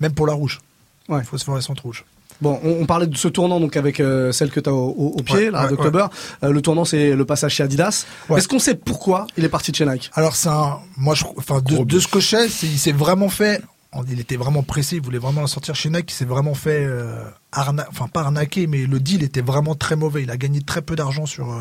même 0.00 0.12
pour 0.12 0.26
la 0.26 0.34
rouge. 0.34 0.60
Ouais. 1.08 1.22
Phosphorescente 1.24 1.80
rouge. 1.80 2.04
Bon, 2.40 2.60
on, 2.62 2.82
on 2.82 2.86
parlait 2.86 3.06
de 3.06 3.16
ce 3.16 3.28
tournant 3.28 3.60
donc 3.60 3.76
avec 3.76 4.00
euh, 4.00 4.30
celle 4.32 4.50
que 4.50 4.60
tu 4.60 4.68
as 4.68 4.72
au, 4.72 4.88
au- 4.90 5.14
au 5.18 5.22
pied, 5.22 5.48
Ouais, 5.68 5.72
October. 5.72 6.06
Euh, 6.44 6.50
le 6.50 6.62
tournant, 6.62 6.84
c'est 6.84 7.14
le 7.14 7.24
passage 7.24 7.54
chez 7.54 7.62
Adidas. 7.62 8.04
Est-ce 8.38 8.48
qu'on 8.48 8.58
sait 8.58 8.74
pourquoi 8.74 9.26
il 9.36 9.44
est 9.44 9.48
parti 9.48 9.70
de 9.70 9.76
chez 9.76 9.86
Nike? 9.86 10.10
Alors 10.14 10.36
c'est 10.36 10.48
un, 10.48 10.78
moi 10.96 11.14
je, 11.14 11.24
enfin 11.36 11.60
de, 11.60 11.84
de 11.84 11.98
ce 12.00 12.08
que 12.08 12.20
je 12.20 12.26
sais, 12.28 12.46
il 12.64 12.78
s'est 12.78 12.92
vraiment 12.92 13.28
fait. 13.28 13.62
Il 14.10 14.20
était 14.20 14.36
vraiment 14.36 14.62
pressé, 14.62 14.96
il 14.96 15.02
voulait 15.02 15.16
vraiment 15.16 15.40
la 15.40 15.46
sortir 15.46 15.74
chez 15.74 15.88
Nike. 15.88 16.12
Il 16.12 16.14
s'est 16.14 16.26
vraiment 16.26 16.52
fait 16.52 16.84
euh, 16.84 17.22
arna- 17.50 17.86
enfin 17.88 18.08
pas 18.08 18.20
arnaquer, 18.20 18.66
mais 18.66 18.84
le 18.84 19.00
deal 19.00 19.22
était 19.22 19.40
vraiment 19.40 19.74
très 19.74 19.96
mauvais. 19.96 20.22
Il 20.22 20.30
a 20.30 20.36
gagné 20.36 20.60
très 20.60 20.82
peu 20.82 20.96
d'argent 20.96 21.24
sur 21.24 21.50
euh, 21.50 21.60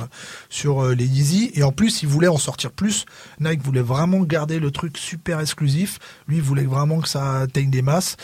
sur 0.50 0.86
les 0.90 1.06
Yeezy 1.06 1.52
et 1.54 1.64
en 1.64 1.72
plus 1.72 2.04
il 2.04 2.10
voulait 2.10 2.28
en 2.28 2.36
sortir 2.38 2.72
plus. 2.72 3.06
Nike 3.40 3.62
voulait 3.64 3.80
vraiment 3.82 4.20
garder 4.20 4.60
le 4.60 4.70
truc 4.72 4.98
super 4.98 5.40
exclusif. 5.40 5.98
Lui 6.28 6.38
il 6.38 6.42
voulait 6.42 6.64
vraiment 6.66 7.00
que 7.00 7.08
ça 7.08 7.40
atteigne 7.42 7.70
des 7.70 7.82
masses. 7.82 8.18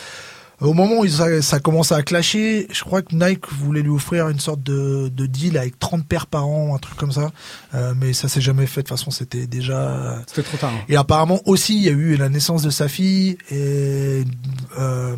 Au 0.62 0.72
moment 0.74 1.00
où 1.00 1.08
ça, 1.08 1.42
ça 1.42 1.58
commençait 1.60 1.94
à 1.94 2.02
clasher, 2.02 2.66
je 2.70 2.80
crois 2.84 3.02
que 3.02 3.14
Nike 3.14 3.52
voulait 3.52 3.82
lui 3.82 3.90
offrir 3.90 4.28
une 4.28 4.38
sorte 4.40 4.62
de, 4.62 5.08
de 5.08 5.26
deal 5.26 5.58
avec 5.58 5.78
30 5.78 6.06
paires 6.06 6.26
par 6.26 6.46
an, 6.46 6.74
un 6.74 6.78
truc 6.78 6.96
comme 6.96 7.12
ça. 7.12 7.30
Euh, 7.74 7.94
mais 7.96 8.12
ça 8.12 8.28
s'est 8.28 8.40
jamais 8.40 8.66
fait. 8.66 8.82
De 8.82 8.88
toute 8.88 8.96
façon, 8.98 9.10
c'était 9.10 9.46
déjà 9.46 10.22
C'était 10.26 10.42
trop 10.42 10.56
tard. 10.58 10.72
hein. 10.74 10.84
et 10.88 10.96
apparemment 10.96 11.40
aussi, 11.46 11.76
il 11.76 11.82
y 11.82 11.88
a 11.88 11.92
eu 11.92 12.16
la 12.16 12.28
naissance 12.28 12.62
de 12.62 12.70
sa 12.70 12.88
fille 12.88 13.36
et 13.50 14.24
euh, 14.78 15.16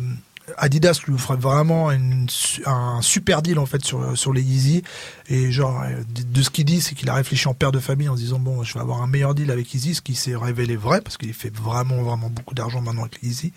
Adidas 0.57 1.01
lui 1.07 1.17
ferait 1.17 1.37
vraiment 1.37 1.91
une 1.91 2.27
un 2.65 3.01
super 3.01 3.41
deal 3.41 3.59
en 3.59 3.65
fait 3.65 3.83
sur 3.83 4.17
sur 4.17 4.33
les 4.33 4.41
Yeezy. 4.41 4.83
Et 5.27 5.51
genre 5.51 5.83
de, 6.15 6.23
de 6.23 6.41
ce 6.41 6.49
qu'il 6.49 6.65
dit 6.65 6.81
c'est 6.81 6.95
qu'il 6.95 7.09
a 7.09 7.13
réfléchi 7.13 7.47
en 7.47 7.53
père 7.53 7.71
de 7.71 7.79
famille 7.79 8.09
en 8.09 8.15
se 8.15 8.21
disant 8.21 8.39
bon 8.39 8.63
je 8.63 8.73
vais 8.73 8.79
avoir 8.79 9.01
un 9.01 9.07
meilleur 9.07 9.35
deal 9.35 9.51
avec 9.51 9.73
Yeezy 9.73 9.95
ce 9.95 10.01
qui 10.01 10.15
s'est 10.15 10.35
révélé 10.35 10.75
vrai 10.75 11.01
parce 11.01 11.17
qu'il 11.17 11.33
fait 11.33 11.53
vraiment 11.53 12.03
vraiment 12.03 12.29
beaucoup 12.29 12.53
d'argent 12.53 12.81
maintenant 12.81 13.03
avec 13.03 13.21
les 13.21 13.29
Yeezy. 13.29 13.53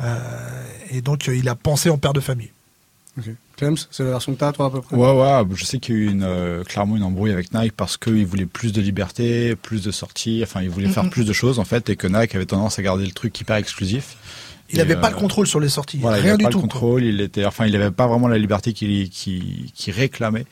Euh, 0.00 0.66
et 0.90 1.02
donc 1.02 1.26
il 1.26 1.48
a 1.48 1.54
pensé 1.54 1.90
en 1.90 1.98
père 1.98 2.12
de 2.12 2.20
famille. 2.20 2.50
Ok. 3.18 3.26
Clems, 3.56 3.76
c'est 3.90 4.04
la 4.04 4.10
version 4.10 4.32
que 4.32 4.38
t'as, 4.38 4.52
toi, 4.52 4.66
à 4.66 4.70
peu 4.70 4.80
près? 4.80 4.96
Ouais, 4.96 5.12
ouais, 5.12 5.44
je 5.54 5.64
sais 5.64 5.78
qu'il 5.78 5.94
y 5.94 5.98
a 5.98 6.00
eu 6.00 6.10
une, 6.10 6.22
euh, 6.22 6.64
clairement 6.64 6.96
une 6.96 7.02
embrouille 7.02 7.30
avec 7.30 7.52
Nike 7.52 7.74
parce 7.76 7.98
qu'ils 7.98 8.26
voulaient 8.26 8.46
plus 8.46 8.72
de 8.72 8.80
liberté, 8.80 9.54
plus 9.54 9.82
de 9.82 9.90
sorties, 9.90 10.40
enfin, 10.42 10.62
ils 10.62 10.70
voulaient 10.70 10.88
faire 10.88 11.10
plus 11.10 11.26
de 11.26 11.32
choses, 11.34 11.58
en 11.58 11.64
fait, 11.64 11.90
et 11.90 11.96
que 11.96 12.06
Nike 12.06 12.34
avait 12.34 12.46
tendance 12.46 12.78
à 12.78 12.82
garder 12.82 13.04
le 13.04 13.12
truc 13.12 13.38
hyper 13.38 13.56
exclusif. 13.56 14.16
Il 14.72 14.78
Et, 14.78 14.82
avait 14.82 14.96
pas 14.96 15.08
euh, 15.08 15.10
le 15.10 15.16
contrôle 15.16 15.46
sur 15.46 15.60
les 15.60 15.68
sorties 15.68 15.98
Voilà, 15.98 16.18
il 16.18 16.22
rien 16.22 16.30
avait 16.30 16.38
du 16.38 16.44
pas 16.44 16.50
tout 16.50 16.58
le 16.58 16.62
contrôle, 16.62 17.04
il 17.04 17.20
était, 17.20 17.44
enfin, 17.44 17.66
il 17.66 17.76
avait 17.76 17.90
pas 17.90 18.06
vraiment 18.06 18.28
la 18.28 18.38
liberté 18.38 18.72
qu'il 18.72 19.08
qu'il 19.10 19.92
réclamait. 19.94 20.46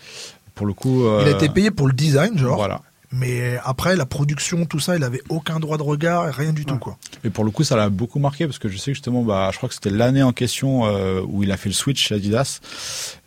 Pour 0.54 0.66
le 0.66 0.72
coup, 0.74 1.04
il 1.04 1.08
a 1.08 1.28
euh, 1.28 1.34
été 1.34 1.48
payé 1.48 1.70
pour 1.70 1.86
le 1.86 1.92
design 1.94 2.36
genre 2.36 2.56
Voilà. 2.56 2.82
mais 3.12 3.58
après 3.64 3.96
la 3.96 4.04
production 4.06 4.66
tout 4.66 4.78
ça 4.78 4.94
il 4.96 5.02
avait 5.02 5.22
aucun 5.30 5.58
droit 5.58 5.78
de 5.78 5.82
regard 5.82 6.28
et 6.28 6.30
rien 6.30 6.52
du 6.52 6.64
tout 6.66 6.76
quoi 6.76 6.96
Et 7.24 7.30
pour 7.30 7.44
le 7.44 7.50
coup, 7.50 7.64
ça 7.64 7.76
l'a 7.76 7.88
beaucoup 7.88 8.18
marqué 8.18 8.46
parce 8.46 8.58
que 8.58 8.68
je 8.68 8.76
sais 8.76 8.90
que 8.90 8.94
justement, 8.94 9.22
bah, 9.22 9.48
je 9.52 9.56
crois 9.56 9.68
que 9.70 9.74
c'était 9.74 9.90
l'année 9.90 10.22
en 10.22 10.32
question 10.32 10.84
euh, 10.86 11.22
où 11.26 11.42
il 11.42 11.50
a 11.50 11.56
fait 11.56 11.70
le 11.70 11.74
switch 11.74 12.06
chez 12.08 12.14
Adidas. 12.14 12.60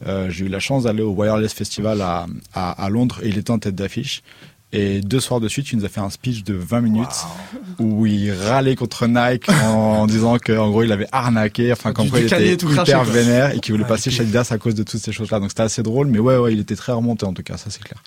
Euh, 0.06 0.30
J'ai 0.30 0.46
eu 0.46 0.48
la 0.50 0.60
chance 0.60 0.84
d'aller 0.84 1.02
au 1.02 1.12
Wireless 1.12 1.54
Festival 1.54 2.02
à, 2.02 2.28
à, 2.54 2.72
à 2.86 2.90
Londres 2.90 3.20
et 3.24 3.30
il 3.30 3.38
était 3.38 3.52
en 3.52 3.60
tête 3.60 3.76
d'affiche. 3.76 4.22
Et 4.76 5.02
deux 5.02 5.20
soirs 5.20 5.40
de 5.40 5.48
suite, 5.48 5.72
il 5.72 5.78
nous 5.78 5.86
a 5.86 5.90
fait 5.90 6.00
un 6.00 6.10
speech 6.10 6.44
de 6.44 6.56
20 6.56 6.82
minutes 6.82 7.26
où 7.78 8.08
il 8.08 8.32
râlait 8.32 8.76
contre 8.76 9.06
Nike 9.06 9.48
en 9.50 10.08
disant 10.08 10.40
qu'en 10.40 10.70
gros, 10.72 10.82
il 10.82 10.92
avait 10.92 11.08
arnaqué, 11.12 11.72
enfin, 11.72 11.94
qu'en 11.94 12.06
gros, 12.06 12.18
il 12.18 12.26
était 12.26 12.58
tout 12.58 12.72
hyper 12.72 12.84
craché, 12.84 13.12
vénère 13.12 13.52
et 13.52 13.60
qu'il 13.60 13.74
voulait 13.74 13.84
Ouais, 13.84 13.90
passer 13.90 14.10
chez 14.10 14.24
Adidas 14.24 14.48
à 14.50 14.58
cause 14.58 14.74
de 14.74 14.82
toutes 14.82 15.00
ces 15.00 15.12
choses-là. 15.12 15.40
Donc 15.40 15.50
c'était 15.50 15.62
assez 15.62 15.84
drôle, 15.84 16.08
mais 16.08 16.18
ouais, 16.18 16.38
ouais, 16.38 16.54
il 16.54 16.60
était 16.60 16.76
très 16.76 16.92
remonté 16.92 17.26
en 17.26 17.34
tout 17.34 17.44
cas, 17.44 17.58
ça 17.58 17.70
c'est 17.70 17.84
clair. 17.84 18.02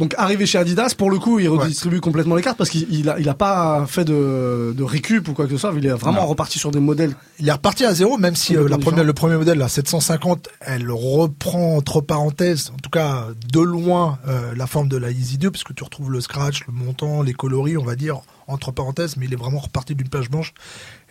Donc 0.00 0.14
arrivé 0.18 0.46
chez 0.46 0.58
Adidas, 0.58 0.94
pour 0.96 1.10
le 1.10 1.18
coup, 1.18 1.38
il 1.38 1.48
redistribue 1.48 2.00
complètement 2.00 2.34
les 2.34 2.42
cartes 2.42 2.56
parce 2.58 2.70
qu'il 2.70 2.86
il 2.92 3.08
a, 3.08 3.18
il 3.20 3.28
a 3.28 3.34
pas 3.34 3.84
fait 3.86 4.04
de, 4.04 4.74
de 4.76 4.82
récup 4.82 5.28
ou 5.28 5.32
quoi 5.34 5.44
que 5.46 5.52
ce 5.52 5.58
soit. 5.58 5.72
Il 5.76 5.86
est 5.86 5.90
vraiment 5.90 6.22
Non. 6.22 6.26
reparti 6.26 6.58
sur 6.58 6.70
des 6.70 6.80
modèles. 6.80 7.14
Il 7.38 7.48
est 7.48 7.52
reparti 7.52 7.84
à 7.84 7.92
zéro, 7.94 8.16
même 8.18 8.34
si 8.34 8.56
euh, 8.56 8.68
la 8.68 8.78
première, 8.78 9.04
le 9.04 9.12
premier 9.12 9.36
modèle, 9.36 9.58
la 9.58 9.68
750, 9.68 10.48
elle 10.60 10.90
reprend 10.90 11.76
entre 11.76 12.00
parenthèses, 12.00 12.72
en 12.74 12.78
tout 12.78 12.90
cas 12.90 13.28
de 13.52 13.60
loin, 13.60 14.18
euh, 14.28 14.54
la 14.56 14.66
forme 14.66 14.88
de 14.88 14.96
la 14.96 15.10
Easy 15.10 15.38
2, 15.38 15.50
parce 15.50 15.64
que 15.64 15.72
tu 15.72 15.84
retrouves 15.84 16.10
le 16.10 16.20
scratch, 16.20 16.66
le 16.66 16.72
montant, 16.72 17.22
les 17.22 17.32
coloris, 17.34 17.76
on 17.76 17.84
va 17.84 17.94
dire, 17.96 18.20
entre 18.48 18.72
parenthèses, 18.72 19.16
mais 19.16 19.26
il 19.26 19.32
est 19.32 19.36
vraiment 19.36 19.58
reparti 19.60 19.94
d'une 19.94 20.08
page 20.08 20.30
blanche. 20.30 20.52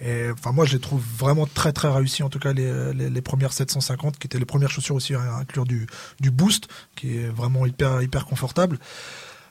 Et 0.03 0.25
enfin, 0.31 0.51
moi, 0.51 0.65
je 0.65 0.73
les 0.73 0.79
trouve 0.79 1.01
vraiment 1.17 1.47
très 1.51 1.71
très 1.71 1.87
réussis, 1.89 2.23
en 2.23 2.29
tout 2.29 2.39
cas 2.39 2.53
les, 2.53 2.93
les, 2.93 3.09
les 3.09 3.21
premières 3.21 3.53
750, 3.53 4.17
qui 4.17 4.27
étaient 4.27 4.39
les 4.39 4.45
premières 4.45 4.71
chaussures 4.71 4.95
aussi 4.95 5.13
à 5.13 5.21
inclure 5.39 5.65
du, 5.65 5.85
du 6.19 6.31
boost, 6.31 6.67
qui 6.95 7.17
est 7.17 7.27
vraiment 7.29 7.65
hyper 7.65 8.01
hyper 8.01 8.25
confortable. 8.25 8.70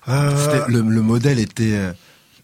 Euh, 0.09 0.65
le, 0.69 0.81
le 0.81 1.03
modèle 1.03 1.39
était 1.39 1.73
euh, 1.75 1.93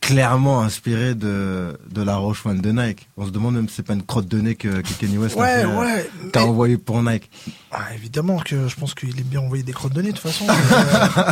clairement 0.00 0.60
inspiré 0.62 1.14
de, 1.14 1.76
de 1.90 2.02
la 2.02 2.16
Roche 2.16 2.44
One 2.44 2.60
de 2.60 2.70
Nike. 2.70 3.08
On 3.16 3.24
se 3.26 3.30
demande 3.30 3.54
même 3.54 3.68
si 3.68 3.76
c'est 3.76 3.82
pas 3.82 3.94
une 3.94 4.02
crotte 4.04 4.28
de 4.28 4.38
nez 4.40 4.54
que, 4.54 4.68
que 4.82 4.92
Kenny 5.00 5.16
West 5.18 5.36
a, 5.36 5.40
ouais, 5.40 5.64
euh, 5.64 5.80
ouais. 5.80 6.10
qu'a 6.32 6.40
mais- 6.40 6.46
envoyé 6.46 6.76
pour 6.76 7.02
Nike. 7.02 7.30
Ah, 7.72 7.86
évidemment 7.94 8.38
que 8.38 8.68
je 8.68 8.76
pense 8.76 8.94
qu'il 8.94 9.18
aime 9.18 9.24
bien 9.26 9.40
envoyer 9.40 9.62
des 9.62 9.72
crottes 9.72 9.94
de 9.94 10.02
nez 10.02 10.12
de 10.12 10.16
toute 10.18 10.30
façon. 10.30 10.46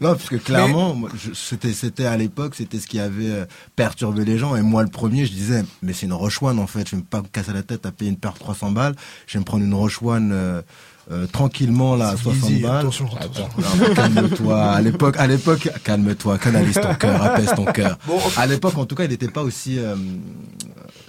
Non, 0.00 0.10
parce 0.14 0.28
que 0.28 0.36
clairement, 0.36 0.96
c'était, 1.34 1.72
c'était 1.72 2.06
à 2.06 2.16
l'époque, 2.16 2.54
c'était 2.54 2.78
ce 2.78 2.86
qui 2.86 3.00
avait 3.00 3.46
perturbé 3.74 4.24
les 4.24 4.38
gens. 4.38 4.54
Et 4.56 4.62
moi, 4.62 4.82
le 4.84 4.88
premier, 4.88 5.26
je 5.26 5.32
disais, 5.32 5.64
mais 5.82 5.92
c'est 5.92 6.06
une 6.06 6.12
Roche 6.12 6.40
One 6.42 6.58
en 6.60 6.66
fait. 6.68 6.88
Je 6.88 6.96
vais 6.96 7.02
pas 7.02 7.20
me 7.20 7.26
casser 7.26 7.52
la 7.52 7.62
tête 7.64 7.84
à 7.84 7.90
payer 7.90 8.10
une 8.10 8.16
paire 8.16 8.32
de 8.34 8.38
300 8.38 8.70
balles. 8.70 8.94
Je 9.26 9.34
vais 9.34 9.40
me 9.40 9.44
prendre 9.44 9.64
une 9.64 9.74
Roche 9.74 10.00
One 10.02 10.30
euh, 10.32 10.62
euh, 11.10 11.26
tranquillement 11.26 11.96
là 11.96 12.08
à 12.10 12.16
C'est 12.16 12.24
60 12.24 12.50
easy, 12.50 12.60
balles. 12.62 12.76
attention, 12.80 13.08
attention. 13.18 13.48
Calme-toi. 13.94 14.62
À 14.62 14.80
l'époque, 14.82 15.16
à 15.18 15.26
l'époque, 15.26 15.68
calme-toi, 15.84 16.38
canalise 16.38 16.74
ton 16.80 16.94
cœur, 16.94 17.22
apaise 17.22 17.52
ton 17.56 17.64
cœur. 17.64 17.98
Bon. 18.06 18.18
À 18.36 18.46
l'époque, 18.46 18.76
en 18.76 18.84
tout 18.86 18.94
cas, 18.94 19.04
il 19.04 19.10
n'était 19.10 19.28
pas 19.28 19.42
aussi, 19.42 19.78
euh, 19.78 19.96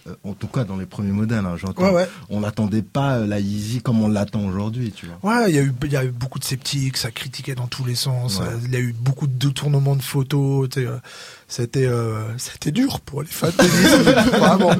euh, 0.07 0.15
en 0.23 0.33
tout 0.33 0.47
cas, 0.47 0.63
dans 0.63 0.77
les 0.77 0.85
premiers 0.85 1.11
modèles, 1.11 1.45
hein, 1.45 1.55
j'entends. 1.57 1.83
Ouais, 1.83 1.91
ouais. 1.91 2.09
On 2.29 2.39
n'attendait 2.41 2.81
pas 2.81 3.17
euh, 3.17 3.27
la 3.27 3.39
Yeezy 3.39 3.81
comme 3.81 4.01
on 4.01 4.07
l'attend 4.07 4.45
aujourd'hui, 4.45 4.91
tu 4.91 5.05
vois. 5.21 5.37
Ouais, 5.41 5.49
il 5.49 5.55
y 5.55 5.59
a 5.59 5.61
eu, 5.63 5.73
il 5.83 5.91
y 5.91 5.97
a 5.97 6.05
eu 6.05 6.11
beaucoup 6.11 6.39
de 6.39 6.43
sceptiques, 6.45 6.97
ça 6.97 7.11
critiquait 7.11 7.55
dans 7.55 7.67
tous 7.67 7.83
les 7.85 7.95
sens. 7.95 8.39
Ouais. 8.39 8.45
euh, 8.47 8.57
Il 8.65 8.71
y 8.73 8.77
a 8.77 8.79
eu 8.79 8.93
beaucoup 8.97 9.27
de 9.27 9.33
détournements 9.33 9.95
de 9.95 10.01
photos. 10.01 10.69
tu 10.69 10.81
sais, 10.83 10.87
C'était, 11.49 11.87
euh, 11.87 12.37
c'était 12.37 12.71
dur 12.71 12.99
pour 12.99 13.23
les 13.23 13.27
fans 13.27 13.47
de 13.47 13.53
tennis, 13.53 13.93
vraiment. 14.37 14.71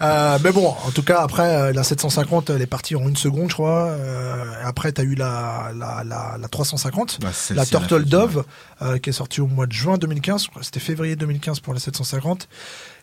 Euh, 0.00 0.38
mais 0.42 0.52
bon, 0.52 0.68
en 0.68 0.90
tout 0.90 1.02
cas, 1.02 1.20
après 1.20 1.54
euh, 1.54 1.72
la 1.74 1.84
750, 1.84 2.48
elle 2.48 2.62
est 2.62 2.66
partie 2.66 2.96
en 2.96 3.06
une 3.06 3.16
seconde, 3.16 3.50
je 3.50 3.54
crois. 3.54 3.88
Euh, 3.88 4.44
après, 4.64 4.90
t'as 4.90 5.02
eu 5.02 5.14
la, 5.14 5.70
la, 5.76 6.02
la, 6.04 6.38
la 6.40 6.48
350. 6.48 7.20
Bah, 7.20 7.28
la 7.54 7.66
Turtle 7.66 8.06
Dove 8.06 8.44
euh, 8.80 8.98
qui 8.98 9.10
est 9.10 9.12
sortie 9.12 9.40
au 9.40 9.46
mois 9.46 9.66
de 9.66 9.72
juin 9.72 9.98
2015 9.98 10.44
je 10.44 10.48
crois 10.50 10.60
que 10.60 10.66
c'était 10.66 10.78
février 10.78 11.16
2015 11.16 11.58
pour 11.60 11.74
la 11.74 11.80
750 11.80 12.48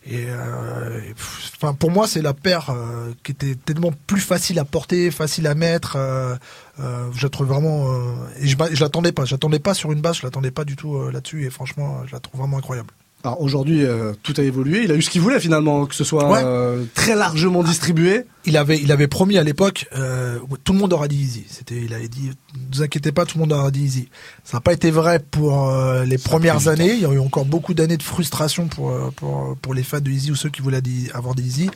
et 0.06 0.24
euh, 0.28 1.00
et, 1.00 1.12
pff, 1.12 1.52
enfin 1.56 1.74
pour 1.74 1.90
moi 1.90 2.06
c'est 2.06 2.22
la 2.22 2.32
paire 2.32 2.70
euh, 2.70 3.12
qui 3.22 3.32
était 3.32 3.54
tellement 3.56 3.92
plus 4.06 4.20
facile 4.20 4.58
à 4.58 4.64
porter 4.64 5.10
facile 5.10 5.46
à 5.46 5.54
mettre 5.54 5.96
euh, 5.96 6.34
euh, 6.80 7.08
je 7.14 7.22
la 7.22 7.30
trouve 7.30 7.46
vraiment 7.48 7.90
euh, 7.92 8.12
et 8.40 8.46
je, 8.48 8.56
je 8.72 8.80
l'attendais 8.82 9.12
pas 9.12 9.24
j'attendais 9.24 9.58
pas 9.58 9.74
sur 9.74 9.92
une 9.92 10.00
base 10.00 10.16
je 10.18 10.22
l'attendais 10.24 10.50
pas 10.50 10.64
du 10.64 10.76
tout 10.76 10.96
euh, 10.96 11.10
là-dessus 11.12 11.44
et 11.46 11.50
franchement 11.50 12.02
je 12.06 12.12
la 12.12 12.20
trouve 12.20 12.40
vraiment 12.40 12.58
incroyable 12.58 12.90
Alors 13.24 13.40
aujourd'hui, 13.40 13.82
euh, 13.84 14.12
tout 14.22 14.34
a 14.36 14.42
évolué. 14.42 14.84
Il 14.84 14.92
a 14.92 14.94
eu 14.94 15.02
ce 15.02 15.10
qu'il 15.10 15.20
voulait 15.22 15.40
finalement, 15.40 15.86
que 15.86 15.94
ce 15.96 16.04
soit 16.04 16.30
Ouais. 16.30 16.42
euh, 16.44 16.84
très 16.94 17.16
largement 17.16 17.64
distribué. 17.64 18.24
il 18.44 18.56
avait 18.56 18.78
il 18.78 18.92
avait 18.92 19.08
promis 19.08 19.36
à 19.38 19.42
l'époque 19.42 19.88
euh, 19.96 20.38
tout 20.64 20.72
le 20.74 20.78
monde 20.78 20.92
aura 20.92 21.08
dit 21.08 21.16
easy 21.26 21.44
c'était 21.48 21.80
il 21.86 21.92
avait 21.94 22.08
dit 22.08 22.28
ne 22.54 22.60
vous 22.76 22.82
inquiétez 22.82 23.10
pas 23.12 23.24
tout 23.24 23.38
le 23.38 23.42
monde 23.44 23.52
aura 23.54 23.70
dit 23.72 23.82
easy 23.84 24.08
ça 24.44 24.58
n'a 24.58 24.60
pas 24.60 24.72
été 24.74 24.90
vrai 24.92 25.18
pour 25.18 25.70
euh, 25.70 26.04
les 26.04 26.18
premières 26.18 26.68
années 26.68 26.92
il 26.92 27.00
y 27.00 27.06
a 27.06 27.12
eu 27.12 27.18
encore 27.18 27.46
beaucoup 27.46 27.74
d'années 27.74 27.96
de 27.96 28.02
frustration 28.14 28.68
pour 28.68 28.92
pour 29.16 29.56
pour 29.62 29.74
les 29.74 29.82
fans 29.82 30.00
de 30.00 30.10
easy 30.10 30.30
ou 30.30 30.36
ceux 30.36 30.50
qui 30.50 30.62
voulaient 30.62 30.82
avoir 31.14 31.34
des 31.34 31.42
easy 31.50 31.70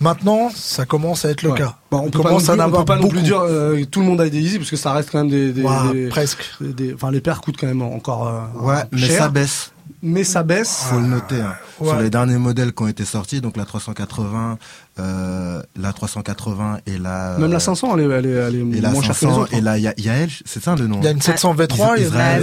maintenant 0.00 0.50
ça 0.54 0.84
commence 0.86 1.24
à 1.24 1.30
être 1.30 1.42
le 1.42 1.50
Ouais. 1.50 1.58
cas 1.58 1.76
Bon, 1.90 1.98
on 1.98 2.04
peut 2.04 2.10
pas, 2.10 2.18
non 2.18 2.24
commence 2.36 2.42
plus, 2.44 2.50
à 2.50 2.52
en 2.52 2.54
on 2.54 2.58
peut 2.58 2.62
avoir 2.64 2.84
pas 2.84 2.94
non 2.96 3.08
plus 3.08 3.18
beaucoup. 3.18 3.24
dire 3.24 3.40
euh, 3.40 3.84
tout 3.90 4.00
le 4.00 4.06
monde 4.06 4.20
a 4.20 4.28
des 4.28 4.38
Easy 4.40 4.58
parce 4.58 4.70
que 4.70 4.76
ça 4.76 4.92
reste 4.92 5.10
quand 5.10 5.18
même 5.18 5.28
des, 5.30 5.52
des, 5.52 5.62
Ouah, 5.62 5.92
des- 5.92 6.08
presque 6.08 6.44
des- 6.60 6.72
des- 6.72 6.94
enfin 6.94 7.10
les 7.10 7.20
paires 7.20 7.40
coûtent 7.40 7.56
quand 7.58 7.66
même 7.66 7.82
encore 7.82 8.28
euh, 8.28 8.40
Ouais, 8.66 8.82
mais 8.92 8.98
cher, 8.98 9.18
ça 9.18 9.28
baisse. 9.28 9.72
Mais 10.02 10.24
ça 10.24 10.42
baisse. 10.42 10.84
Faut 10.90 10.98
le 11.00 11.06
noter. 11.06 11.40
hein. 11.40 11.54
ouais. 11.80 11.88
Sur 11.88 12.00
les 12.00 12.10
derniers 12.10 12.38
modèles 12.38 12.72
qui 12.72 12.82
ont 12.82 12.88
été 12.88 13.04
sortis, 13.04 13.40
donc 13.40 13.56
la 13.56 13.64
380, 13.64 14.58
euh, 14.98 15.62
la 15.76 15.92
380 15.92 16.78
et 16.86 16.98
la 16.98 17.36
Même 17.38 17.52
la 17.52 17.60
500, 17.60 17.96
elle 17.98 18.00
est, 18.10 18.14
elle 18.14 18.26
est, 18.26 18.30
elle 18.30 18.54
est 18.56 18.78
et 18.78 18.80
la 18.80 18.90
moins 18.90 19.02
chère 19.02 19.18
que 19.18 19.24
les 19.24 19.30
500 19.30 19.40
autres. 19.42 19.54
et 19.54 19.60
la 19.60 19.78
Ya- 19.78 19.94
Yael, 19.96 20.30
c'est 20.44 20.62
ça 20.62 20.74
le 20.76 20.86
nom 20.86 20.98
il 21.00 21.04
y 21.04 21.08
a 21.08 21.10
une 21.10 21.20
700 21.22 21.54
V3 21.54 21.98
et 21.98 22.02
Israël. 22.02 22.42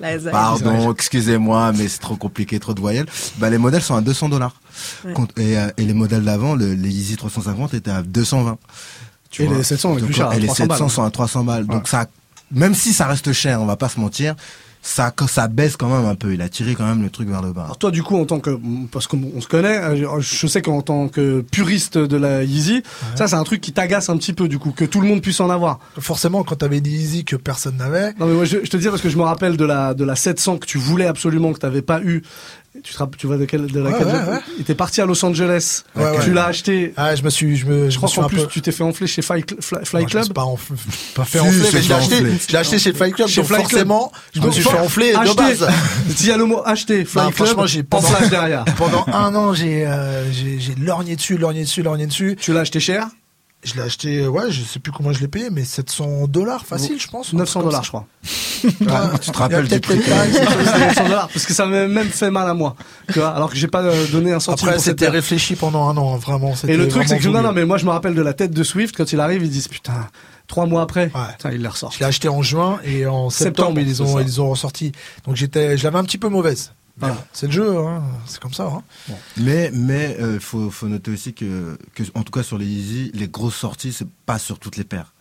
La 0.00 0.18
Zaï. 0.18 0.32
Pardon, 0.32 0.92
excusez-moi, 0.92 1.72
mais 1.72 1.88
c'est 1.88 1.98
trop 2.00 2.16
compliqué, 2.16 2.58
trop 2.58 2.74
de 2.74 2.80
voyelles. 2.80 3.06
Bah, 3.38 3.50
les 3.50 3.58
modèles 3.58 3.82
sont 3.82 3.94
à 3.96 4.00
200 4.00 4.28
dollars. 4.28 4.54
Ouais. 5.04 5.12
Et, 5.36 5.58
euh, 5.58 5.68
et 5.76 5.84
les 5.84 5.94
modèles 5.94 6.24
d'avant, 6.24 6.54
le, 6.54 6.74
les 6.74 6.88
Yeezy 6.90 7.16
350 7.16 7.74
étaient 7.74 7.90
à 7.90 8.02
220. 8.02 8.58
Tu 9.30 9.42
Et 9.42 9.46
vois. 9.46 9.56
les 9.58 9.62
700 9.62 9.90
est 9.96 10.00
Donc, 10.00 10.04
plus 10.06 10.14
cher, 10.14 10.32
Et 10.32 10.40
les 10.40 10.46
300 10.46 10.64
700 10.64 10.66
balles. 10.84 10.90
sont 10.90 11.02
à 11.04 11.10
300 11.10 11.44
balles. 11.44 11.66
Donc 11.66 11.88
ça, 11.88 12.06
même 12.50 12.74
si 12.74 12.92
ça 12.92 13.06
reste 13.06 13.32
cher, 13.32 13.60
on 13.62 13.66
va 13.66 13.76
pas 13.76 13.88
se 13.88 13.98
mentir, 14.00 14.34
ça, 14.82 15.14
ça 15.28 15.46
baisse 15.46 15.76
quand 15.76 15.88
même 15.88 16.06
un 16.06 16.16
peu. 16.16 16.34
Il 16.34 16.42
a 16.42 16.48
tiré 16.48 16.74
quand 16.74 16.84
même 16.84 17.02
le 17.02 17.08
truc 17.08 17.28
vers 17.28 17.40
le 17.40 17.52
bas. 17.52 17.62
Alors 17.64 17.78
toi, 17.78 17.92
du 17.92 18.02
coup, 18.02 18.18
en 18.18 18.24
tant 18.24 18.40
que, 18.40 18.58
parce 18.90 19.06
qu'on 19.06 19.20
on 19.34 19.40
se 19.40 19.46
connaît, 19.46 19.78
euh, 19.78 20.20
je 20.20 20.46
sais 20.48 20.60
qu'en 20.60 20.82
tant 20.82 21.08
que 21.08 21.40
puriste 21.40 21.96
de 21.96 22.16
la 22.16 22.42
Yeezy, 22.42 22.82
ça 23.14 23.28
c'est 23.28 23.36
un 23.36 23.44
truc 23.44 23.60
qui 23.60 23.72
t'agace 23.72 24.10
un 24.10 24.16
petit 24.16 24.32
peu, 24.32 24.48
du 24.48 24.58
coup, 24.58 24.72
que 24.72 24.84
tout 24.84 25.00
le 25.00 25.06
monde 25.06 25.22
puisse 25.22 25.40
en 25.40 25.50
avoir. 25.50 25.78
forcément 25.98 26.42
quand 26.42 26.56
t'avais 26.56 26.80
des 26.80 26.90
easy 26.90 27.24
que 27.24 27.36
personne 27.36 27.76
n'avait 27.76 28.12
Non 28.18 28.26
mais 28.26 28.34
moi 28.34 28.44
je, 28.44 28.58
je 28.64 28.70
te 28.70 28.76
dis 28.76 28.88
parce 28.88 29.00
que 29.00 29.08
je 29.08 29.16
me 29.16 29.22
rappelle 29.22 29.56
de 29.56 29.64
la 29.64 29.94
de 29.94 30.04
la 30.04 30.16
700 30.16 30.58
que 30.58 30.66
tu 30.66 30.78
voulais 30.78 31.06
absolument 31.06 31.52
que 31.52 31.58
t'avais 31.58 31.82
pas 31.82 32.00
eu. 32.02 32.22
Tu 32.82 32.94
te 32.94 32.98
rappelles, 32.98 33.18
tu 33.18 33.26
vois 33.26 33.36
de 33.36 33.44
quelle 33.44 33.66
de 33.66 33.80
laquelle 33.80 34.06
Ouais, 34.06 34.12
ouais, 34.12 34.18
je- 34.24 34.30
ouais. 34.30 34.38
Il 34.56 34.60
était 34.62 34.74
parti 34.74 35.00
à 35.02 35.04
Los 35.06 35.22
Angeles. 35.24 35.82
Ouais, 35.94 36.04
ouais. 36.04 36.24
tu 36.24 36.32
l'as 36.32 36.46
acheté. 36.46 36.94
ah 36.96 37.14
je 37.14 37.22
me 37.22 37.28
suis 37.28 37.56
je 37.56 37.66
me 37.66 37.84
Je 37.84 37.90
je 37.90 37.96
crois 37.98 38.08
qu'en 38.08 38.28
plus 38.28 38.38
peu 38.38 38.46
tu 38.46 38.62
t'es 38.62 38.72
fait 38.72 38.82
enfler 38.82 39.06
chez 39.06 39.20
Fly, 39.20 39.44
Fly, 39.60 39.84
Fly 39.84 40.02
Non, 40.02 40.08
je 40.08 40.16
me 40.18 40.22
suis 40.22 40.32
Club. 40.32 40.32
pas, 40.32 40.42
enf- 40.44 41.14
pas 41.14 41.24
fait 41.24 41.38
enfler, 41.40 41.58
mais 41.58 41.66
je 41.70 41.76
l'ai 41.76 41.82
fait 41.82 41.92
acheté, 41.94 42.20
l'ai 42.52 42.56
acheté 42.58 42.78
chez 42.78 42.92
Fly 42.94 43.12
Club, 43.12 43.28
Chez 43.28 43.42
donc 43.42 43.46
Fly 43.48 43.56
Club. 43.58 43.70
forcément, 43.70 44.12
je 44.34 44.40
me 44.40 44.50
suis 44.50 44.62
fait 44.62 44.78
enfler 44.78 45.12
de 45.12 45.18
Acheter. 45.18 45.36
base. 45.36 45.68
S'il 46.16 46.28
y 46.28 46.32
a 46.32 46.36
le 46.38 46.46
mot 46.46 46.62
acheter, 46.64 47.04
Fly 47.04 47.22
Non, 47.24 47.30
Club, 47.30 47.46
franchement, 47.46 47.66
j'ai 47.66 47.80
en 47.80 47.84
pendant- 47.84 48.08
flash 48.08 48.30
derrière. 48.30 48.64
Pendant 48.78 49.04
un 49.12 49.34
an, 49.34 49.52
j'ai 49.54 49.86
euh, 49.86 50.32
j'ai 50.32 50.58
j'ai 50.58 50.74
lorgné 50.76 51.14
dessus, 51.14 51.36
lorgné 51.36 51.62
dessus, 51.64 51.82
lorgné 51.82 52.06
dessus. 52.06 52.36
Tu 52.40 52.52
l'as 52.54 52.60
acheté 52.60 52.80
cher? 52.80 53.06
Je 53.64 53.74
l'ai 53.74 53.82
acheté, 53.82 54.26
ouais, 54.26 54.50
je 54.50 54.62
sais 54.64 54.80
plus 54.80 54.90
comment 54.90 55.12
je 55.12 55.20
l'ai 55.20 55.28
payé, 55.28 55.48
mais 55.48 55.64
700 55.64 56.26
dollars 56.26 56.66
facile, 56.66 57.00
je 57.00 57.06
pense. 57.06 57.32
900 57.32 57.62
dollars, 57.62 57.84
je 57.84 57.88
crois. 57.90 58.06
Ouais, 58.64 58.70
tu 59.20 59.30
te 59.30 59.38
rappelles 59.38 59.68
du 59.68 59.78
prix. 59.80 59.98
prix 59.98 60.10
900 60.10 61.04
dollars, 61.08 61.28
parce 61.28 61.46
que 61.46 61.54
ça 61.54 61.66
m'a 61.66 61.86
même 61.86 62.08
fait 62.08 62.30
mal 62.32 62.48
à 62.48 62.54
moi. 62.54 62.74
Tu 63.12 63.20
vois, 63.20 63.30
alors 63.30 63.50
que 63.50 63.56
j'ai 63.56 63.68
pas 63.68 63.82
euh, 63.82 64.06
donné 64.08 64.32
un 64.32 64.40
centime 64.40 64.68
Après, 64.68 64.78
cette 64.80 64.98
c'était 64.98 65.08
réfléchi 65.08 65.54
pendant 65.54 65.88
un 65.88 65.96
an, 65.96 66.16
vraiment. 66.16 66.54
Et 66.66 66.76
le 66.76 66.88
truc, 66.88 67.04
c'est 67.06 67.18
que 67.18 67.28
non, 67.28 67.42
non, 67.42 67.52
mais 67.52 67.64
moi 67.64 67.78
je 67.78 67.84
me 67.84 67.90
rappelle 67.90 68.14
de 68.14 68.22
la 68.22 68.32
tête 68.32 68.52
de 68.52 68.64
Swift 68.64 68.96
quand 68.96 69.12
il 69.12 69.20
arrive, 69.20 69.42
ils 69.44 69.50
disent 69.50 69.68
putain, 69.68 70.08
trois 70.48 70.66
mois 70.66 70.82
après, 70.82 71.04
Ouais. 71.14 71.20
putain, 71.36 71.52
il 71.52 71.62
les 71.62 71.68
ressort. 71.68 71.92
Je 71.92 72.00
l'ai 72.00 72.06
acheté 72.06 72.28
en 72.28 72.42
juin 72.42 72.80
et 72.84 73.06
en 73.06 73.30
septembre, 73.30 73.68
Septembre, 73.68 73.80
ils 73.80 74.02
ont 74.02 74.18
ils 74.20 74.40
ont 74.40 74.50
ressorti. 74.50 74.90
Donc 75.24 75.36
j'étais, 75.36 75.78
je 75.78 75.84
l'avais 75.84 75.98
un 75.98 76.04
petit 76.04 76.18
peu 76.18 76.28
mauvaise. 76.28 76.72
Voilà. 77.02 77.26
C'est 77.32 77.46
le 77.46 77.52
jeu, 77.52 77.78
hein. 77.78 78.02
c'est 78.26 78.40
comme 78.40 78.52
ça. 78.52 78.66
Hein. 78.66 79.14
Mais 79.36 79.70
mais 79.72 80.16
euh, 80.20 80.38
faut 80.38 80.70
faut 80.70 80.86
noter 80.86 81.10
aussi 81.10 81.34
que 81.34 81.76
que 81.94 82.04
en 82.14 82.22
tout 82.22 82.32
cas 82.32 82.42
sur 82.42 82.58
les 82.58 82.66
Easy, 82.66 83.10
les 83.12 83.28
grosses 83.28 83.56
sorties 83.56 83.92
c'est 83.92 84.08
pas 84.26 84.38
sur 84.38 84.58
toutes 84.58 84.76
les 84.76 84.84
paires. 84.84 85.12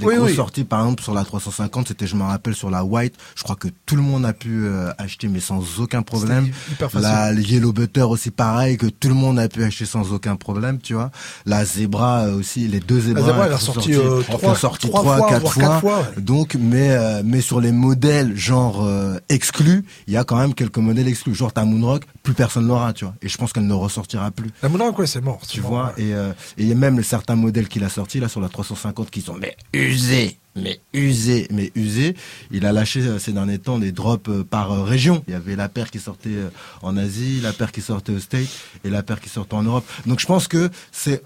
Les 0.00 0.06
Oui, 0.06 0.16
grosses 0.16 0.30
oui. 0.30 0.36
sorties 0.36 0.64
par 0.64 0.80
exemple 0.80 1.02
sur 1.02 1.14
la 1.14 1.24
350, 1.24 1.88
c'était 1.88 2.06
je 2.06 2.16
me 2.16 2.22
rappelle 2.22 2.54
sur 2.54 2.70
la 2.70 2.84
White, 2.84 3.14
je 3.36 3.42
crois 3.42 3.56
que 3.56 3.68
tout 3.86 3.96
le 3.96 4.02
monde 4.02 4.24
a 4.26 4.32
pu 4.32 4.64
euh, 4.64 4.90
acheter 4.98 5.28
mais 5.28 5.40
sans 5.40 5.62
aucun 5.80 6.02
problème. 6.02 6.46
C'était 6.46 6.72
hyper 6.72 6.90
facile. 6.90 7.08
La 7.08 7.32
Yellow 7.32 7.72
Butter 7.72 8.02
aussi 8.02 8.30
pareil 8.30 8.76
que 8.76 8.86
tout 8.86 9.08
le 9.08 9.14
monde 9.14 9.38
a 9.38 9.48
pu 9.48 9.62
acheter 9.64 9.84
sans 9.86 10.12
aucun 10.12 10.36
problème, 10.36 10.78
tu 10.80 10.94
vois. 10.94 11.10
La 11.46 11.64
Zebra 11.64 12.20
euh, 12.24 12.38
aussi, 12.38 12.66
les 12.68 12.80
deux 12.80 13.00
Zebras. 13.00 13.26
Zebra, 13.26 13.46
elle 13.46 13.52
a 13.52 13.58
sorti, 13.58 13.94
euh, 13.94 14.22
trois- 14.22 14.54
sorti 14.56 14.88
trois 14.88 15.28
quatre 15.28 15.52
fois. 15.52 15.62
quatre 15.62 15.80
fois, 15.80 15.98
ouais. 16.00 16.22
Donc, 16.22 16.56
mais 16.58 16.90
euh, 16.90 17.22
mais 17.24 17.40
sur 17.40 17.60
les 17.60 17.72
modèles 17.72 18.36
genre 18.36 18.84
euh, 18.84 19.18
exclus, 19.28 19.84
il 20.06 20.14
y 20.14 20.16
a 20.16 20.24
quand 20.24 20.36
même 20.38 20.54
quelques 20.54 20.78
modèles 20.78 21.08
exclus. 21.08 21.34
Genre 21.34 21.52
ta 21.52 21.64
Moonrock, 21.64 22.04
plus 22.22 22.34
personne 22.34 22.66
l'aura, 22.66 22.92
tu 22.92 23.04
vois. 23.04 23.14
Et 23.22 23.28
je 23.28 23.36
pense 23.36 23.52
qu'elle 23.52 23.66
ne 23.66 23.74
ressortira 23.74 24.30
plus. 24.30 24.50
La 24.62 24.68
Moonrock, 24.68 24.98
ouais, 24.98 25.06
c'est 25.06 25.20
mort. 25.20 25.40
Tu 25.48 25.60
mort, 25.60 25.70
vois, 25.70 25.84
ouais. 25.98 26.12
euh, 26.12 26.32
et 26.58 26.62
il 26.62 26.68
y 26.68 26.72
a 26.72 26.74
même 26.74 27.02
certains 27.02 27.36
modèles 27.36 27.68
qu'il 27.68 27.84
a 27.84 27.88
sortis 27.88 28.20
là 28.20 28.28
sur 28.28 28.40
la 28.40 28.48
350 28.48 29.10
qui 29.10 29.20
sont 29.20 29.34
mais 29.40 29.56
usés, 29.90 30.38
mais 30.56 30.80
usés, 30.92 31.48
mais 31.50 31.72
usés. 31.74 32.14
Il 32.50 32.66
a 32.66 32.72
lâché 32.72 33.00
euh, 33.00 33.18
ces 33.18 33.32
derniers 33.32 33.58
temps 33.58 33.78
des 33.78 33.92
drops 33.92 34.28
euh, 34.28 34.44
par 34.44 34.72
euh, 34.72 34.84
région. 34.84 35.22
Il 35.26 35.32
y 35.32 35.36
avait 35.36 35.56
la 35.56 35.68
paire 35.68 35.90
qui 35.90 35.98
sortait 35.98 36.36
en 36.82 36.96
Asie, 36.96 37.40
la 37.42 37.52
paire 37.52 37.72
qui 37.72 37.80
sortait 37.80 38.12
au 38.12 38.18
States 38.18 38.48
et 38.84 38.90
la 38.90 39.02
paire 39.02 39.20
qui 39.20 39.28
sortait 39.28 39.54
en 39.54 39.62
Europe. 39.62 39.84
Donc 40.06 40.20
je 40.20 40.26
pense 40.26 40.48
que 40.48 40.70
c'est 40.92 41.22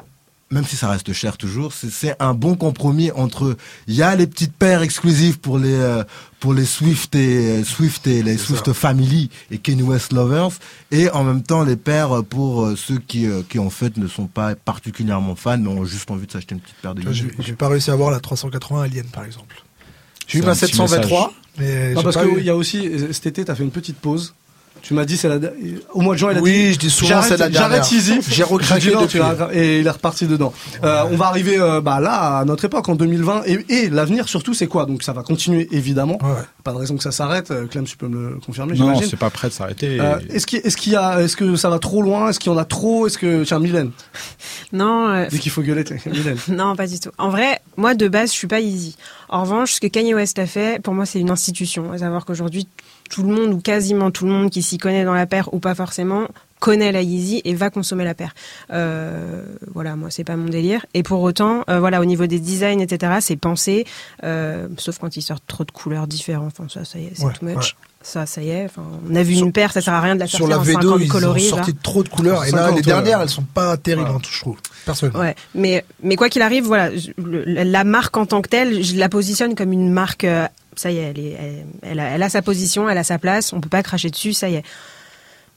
même 0.55 0.65
si 0.65 0.77
ça 0.77 0.89
reste 0.89 1.13
cher 1.13 1.37
toujours, 1.37 1.73
c'est- 1.73 2.17
un 2.21 2.33
bon 2.35 2.55
compromis 2.55 3.11
entre 3.13 3.57
il 3.89 3.95
y 3.95 4.03
a 4.03 4.15
les 4.17 4.27
petites 4.27 4.53
paires 4.55 4.83
exclusives 4.83 5.39
pour 5.39 5.59
les 5.59 5.73
euh, 5.75 6.03
pour 6.41 6.55
les 6.55 6.65
Swift 6.65 7.15
et 7.15 7.65
Swift 7.65 8.07
et 8.07 8.23
les 8.23 8.37
Swift 8.39 8.67
ça. 8.67 8.75
Family 8.75 9.31
et 9.51 9.59
Kanye 9.59 9.83
West 9.83 10.13
lovers 10.13 10.51
et 10.91 11.11
en 11.11 11.25
même 11.25 11.43
temps 11.43 11.63
les 11.65 11.77
paires 11.77 12.23
pour 12.29 12.65
euh, 12.65 12.77
ceux 12.77 12.99
qui 12.99 13.27
euh, 13.27 13.43
qui 13.49 13.59
en 13.59 13.71
fait 13.71 13.97
ne 13.97 14.07
sont 14.09 14.27
pas 14.27 14.55
particulièrement 14.55 15.35
fans 15.37 15.59
mais 15.59 15.69
ont 15.69 15.85
juste 15.85 16.11
envie 16.11 16.27
de 16.27 16.33
s'acheter 16.33 16.55
une 16.55 16.61
petite 16.61 16.77
paire 16.83 16.95
de 16.95 17.03
Tu 17.03 17.35
J'ai 17.41 17.53
pas 17.55 17.69
réussi 17.69 17.91
à 17.91 17.95
avoir 17.95 18.11
la 18.11 18.21
380 18.21 18.83
Alien, 18.83 19.07
par 19.07 19.25
exemple. 19.25 19.63
J'ai 20.27 20.39
eu 20.39 20.43
ma 20.43 20.53
un 20.53 20.55
petit 20.55 20.67
723, 20.77 21.33
mais 21.59 21.93
Non, 21.95 22.03
parce 22.03 22.17
qu'il 22.17 22.39
eu- 22.39 22.43
y 22.43 22.51
a 22.51 22.57
aussi, 22.57 22.87
euh, 22.89 23.13
cet 23.13 23.27
été, 23.27 23.45
t'as 23.45 23.55
fait 23.55 23.63
une 23.65 23.71
petite 23.71 23.99
pause. 23.99 24.35
Tu 24.83 24.93
m'as 24.93 25.07
dit, 25.07 25.17
c'est 25.17 25.29
la, 25.29 25.39
au 25.95 26.03
mois 26.03 26.15
de 26.15 26.19
juin, 26.19 26.33
il 26.33 26.37
a 26.39 26.41
dit. 26.41 26.45
Oui, 26.45 26.73
je 26.75 26.79
dis 26.79 26.91
souvent 26.91 27.09
J'arrête- 27.09 27.29
c'est 27.31 27.37
la 27.39 27.49
dernière. 27.49 27.71
J'arrête 27.83 27.93
Easy. 27.93 28.19
J'ai 28.29 28.43
recraqué 28.43 28.91
depuis. 28.91 29.19
et 29.53 29.81
il 29.81 29.87
est 29.87 29.91
reparti 29.91 30.27
dedans. 30.27 30.53
Euh, 30.83 31.05
on 31.11 31.17
va 31.17 31.27
arriver 31.27 31.59
euh, 31.59 31.81
bah, 31.81 32.01
là 32.01 32.39
à 32.41 32.45
notre 32.45 32.67
époque 32.67 32.87
en 32.91 32.95
2020 32.95 33.43
et, 33.47 33.65
et 33.69 33.89
l'avenir 33.89 34.29
surtout 34.29 34.53
c'est 34.53 34.67
quoi? 34.67 34.85
Donc 34.85 35.03
ça 35.03 35.15
va 35.15 35.23
continuer 35.23 35.69
évidemment. 35.73 36.19
Ouais. 36.23 36.43
Pas 36.65 36.73
de 36.73 36.77
raison 36.79 36.97
que 36.97 37.03
ça 37.03 37.13
s'arrête. 37.13 37.51
Euh, 37.51 37.67
Clem, 37.67 37.85
tu 37.85 37.97
peux 37.97 38.09
me 38.09 38.31
le 38.31 38.37
confirmer, 38.45 38.75
Non, 38.77 39.01
c'est 39.01 39.17
pas 39.17 39.31
prêt 39.31 39.49
de 39.49 39.55
s'arrêter. 39.55 39.99
Euh, 40.01 40.19
est-ce 40.29 40.47
qu'il 40.47 40.61
est-ce 40.63 40.77
qu'il 40.77 40.93
y 40.93 40.97
a 40.97 41.21
est-ce 41.23 41.37
que 41.37 41.57
ça 41.57 41.71
va 41.71 41.79
trop 41.79 42.03
loin? 42.03 42.29
Est-ce 42.29 42.39
qu'il 42.39 42.53
y 42.53 42.55
en 42.55 42.59
a 42.59 42.65
trop? 42.67 43.07
Est-ce 43.07 43.17
que 43.17 43.45
tiens 43.45 43.59
Mylène 43.61 43.91
Non, 44.73 45.09
euh, 45.09 45.27
dès 45.31 45.39
qu'il 45.39 45.51
faut 45.53 45.63
gueuler 45.63 45.85
Mylène. 46.07 46.37
non, 46.49 46.77
pas 46.77 46.87
du 46.87 47.01
tout. 47.01 47.11
En 47.17 47.31
vrai, 47.31 47.61
moi 47.77 47.95
de 47.95 48.09
base, 48.09 48.31
je 48.33 48.37
suis 48.37 48.47
pas 48.49 48.61
easy. 48.61 48.97
En 49.29 49.43
revanche, 49.43 49.73
ce 49.75 49.81
que 49.81 49.87
Kanye 49.87 50.15
West 50.15 50.39
a 50.39 50.47
fait, 50.47 50.83
pour 50.83 50.95
moi, 50.95 51.07
c'est 51.07 51.21
une 51.21 51.31
institution. 51.31 51.93
À 51.93 51.99
savoir 51.99 52.25
qu'aujourd'hui, 52.25 52.69
tout 53.11 53.23
le 53.23 53.29
monde 53.35 53.53
ou 53.53 53.61
quasiment 53.61 54.11
tout 54.11 54.25
le 54.27 54.33
monde 54.33 54.51
qui 54.51 54.63
s'y 54.63 54.79
connaît 54.79 55.05
dans 55.05 55.15
la 55.15 55.27
paire 55.27 55.53
ou 55.53 55.59
pas 55.61 55.75
forcément 55.75 56.27
connaît 56.61 56.93
la 56.93 57.03
Yeezy 57.03 57.43
et 57.45 57.55
va 57.55 57.69
consommer 57.69 58.05
la 58.05 58.15
paire. 58.15 58.33
Euh, 58.73 59.45
voilà, 59.75 59.97
moi 59.97 60.09
c'est 60.11 60.25
pas 60.25 60.37
mon 60.37 60.49
délire. 60.49 60.87
Et 60.95 61.03
pour 61.03 61.21
autant, 61.21 61.63
euh, 61.69 61.79
voilà, 61.79 62.01
au 62.01 62.07
niveau 62.07 62.27
des 62.27 62.39
designs, 62.41 62.81
etc., 62.81 63.15
c'est 63.21 63.37
pensé. 63.37 63.85
euh, 64.23 64.67
sauf 64.79 64.99
quand 64.99 65.17
ils 65.19 65.23
sortent 65.23 65.45
trop 65.47 65.65
de 65.65 65.71
couleurs 65.71 66.07
différentes. 66.07 66.53
Enfin, 66.59 66.69
ça, 66.73 66.85
ça 66.87 66.99
y 66.99 67.05
est, 67.07 67.13
c'est 67.15 67.25
Ouais, 67.25 67.33
too 67.35 67.45
much. 67.45 67.57
ouais. 67.57 67.63
Ça, 68.03 68.27
ça 68.27 68.43
y 68.43 68.51
est. 68.51 68.65
Enfin, 68.67 68.83
on 69.11 69.15
a 69.15 69.23
vu 69.23 69.35
Sur- 69.35 69.47
une 69.47 69.53
paire, 69.53 69.73
ça 69.73 69.81
sert 69.81 69.95
à 69.95 70.01
rien 70.01 70.15
de 70.15 70.21
la 70.21 70.27
Sur 70.27 70.41
sortir 70.41 70.57
la 70.57 70.63
en 70.63 70.65
V2, 70.65 70.73
50 70.73 71.01
ils 71.05 71.27
ont 71.27 71.39
sorti 71.57 71.75
trop 71.75 72.03
de 72.03 72.09
couleurs. 72.11 72.45
Et 72.45 72.51
là, 72.51 72.59
50, 72.65 72.77
les 72.77 72.83
dernières, 72.83 73.21
elles 73.23 73.29
sont 73.31 73.43
pas 73.45 73.77
terribles, 73.79 74.09
Ouais. 74.11 74.17
hein, 74.17 74.21
je 74.31 74.41
trouve. 74.41 74.57
Personnellement. 74.87 75.21
Ouais, 75.21 75.35
mais 75.55 75.85
mais 76.03 76.17
quoi 76.17 76.29
qu'il 76.29 76.43
arrive, 76.43 76.65
voilà, 76.65 76.95
je- 76.97 77.11
le- 77.17 77.45
la 77.45 77.85
marque 77.85 78.17
en 78.19 78.27
tant 78.27 78.43
que 78.43 78.49
telle, 78.49 78.83
je 78.83 78.97
la 78.97 79.09
positionne 79.09 79.55
comme 79.55 79.73
une 79.73 79.91
marque. 79.91 80.27
Ça 80.77 80.91
y 80.91 80.99
est, 80.99 81.03
elle, 81.03 81.19
est, 81.19 81.37
elle, 81.41 81.65
elle 81.83 82.01
a, 82.01 82.05
elle 82.11 82.23
a 82.23 82.29
sa 82.29 82.43
position, 82.43 82.89
elle 82.89 82.99
a 82.99 83.05
sa 83.05 83.19
place. 83.19 83.53
On 83.53 83.61
peut 83.61 83.69
pas 83.69 83.83
cracher 83.83 84.11
dessus, 84.11 84.33
ça 84.33 84.49
y 84.49 84.55
est. 84.57 84.63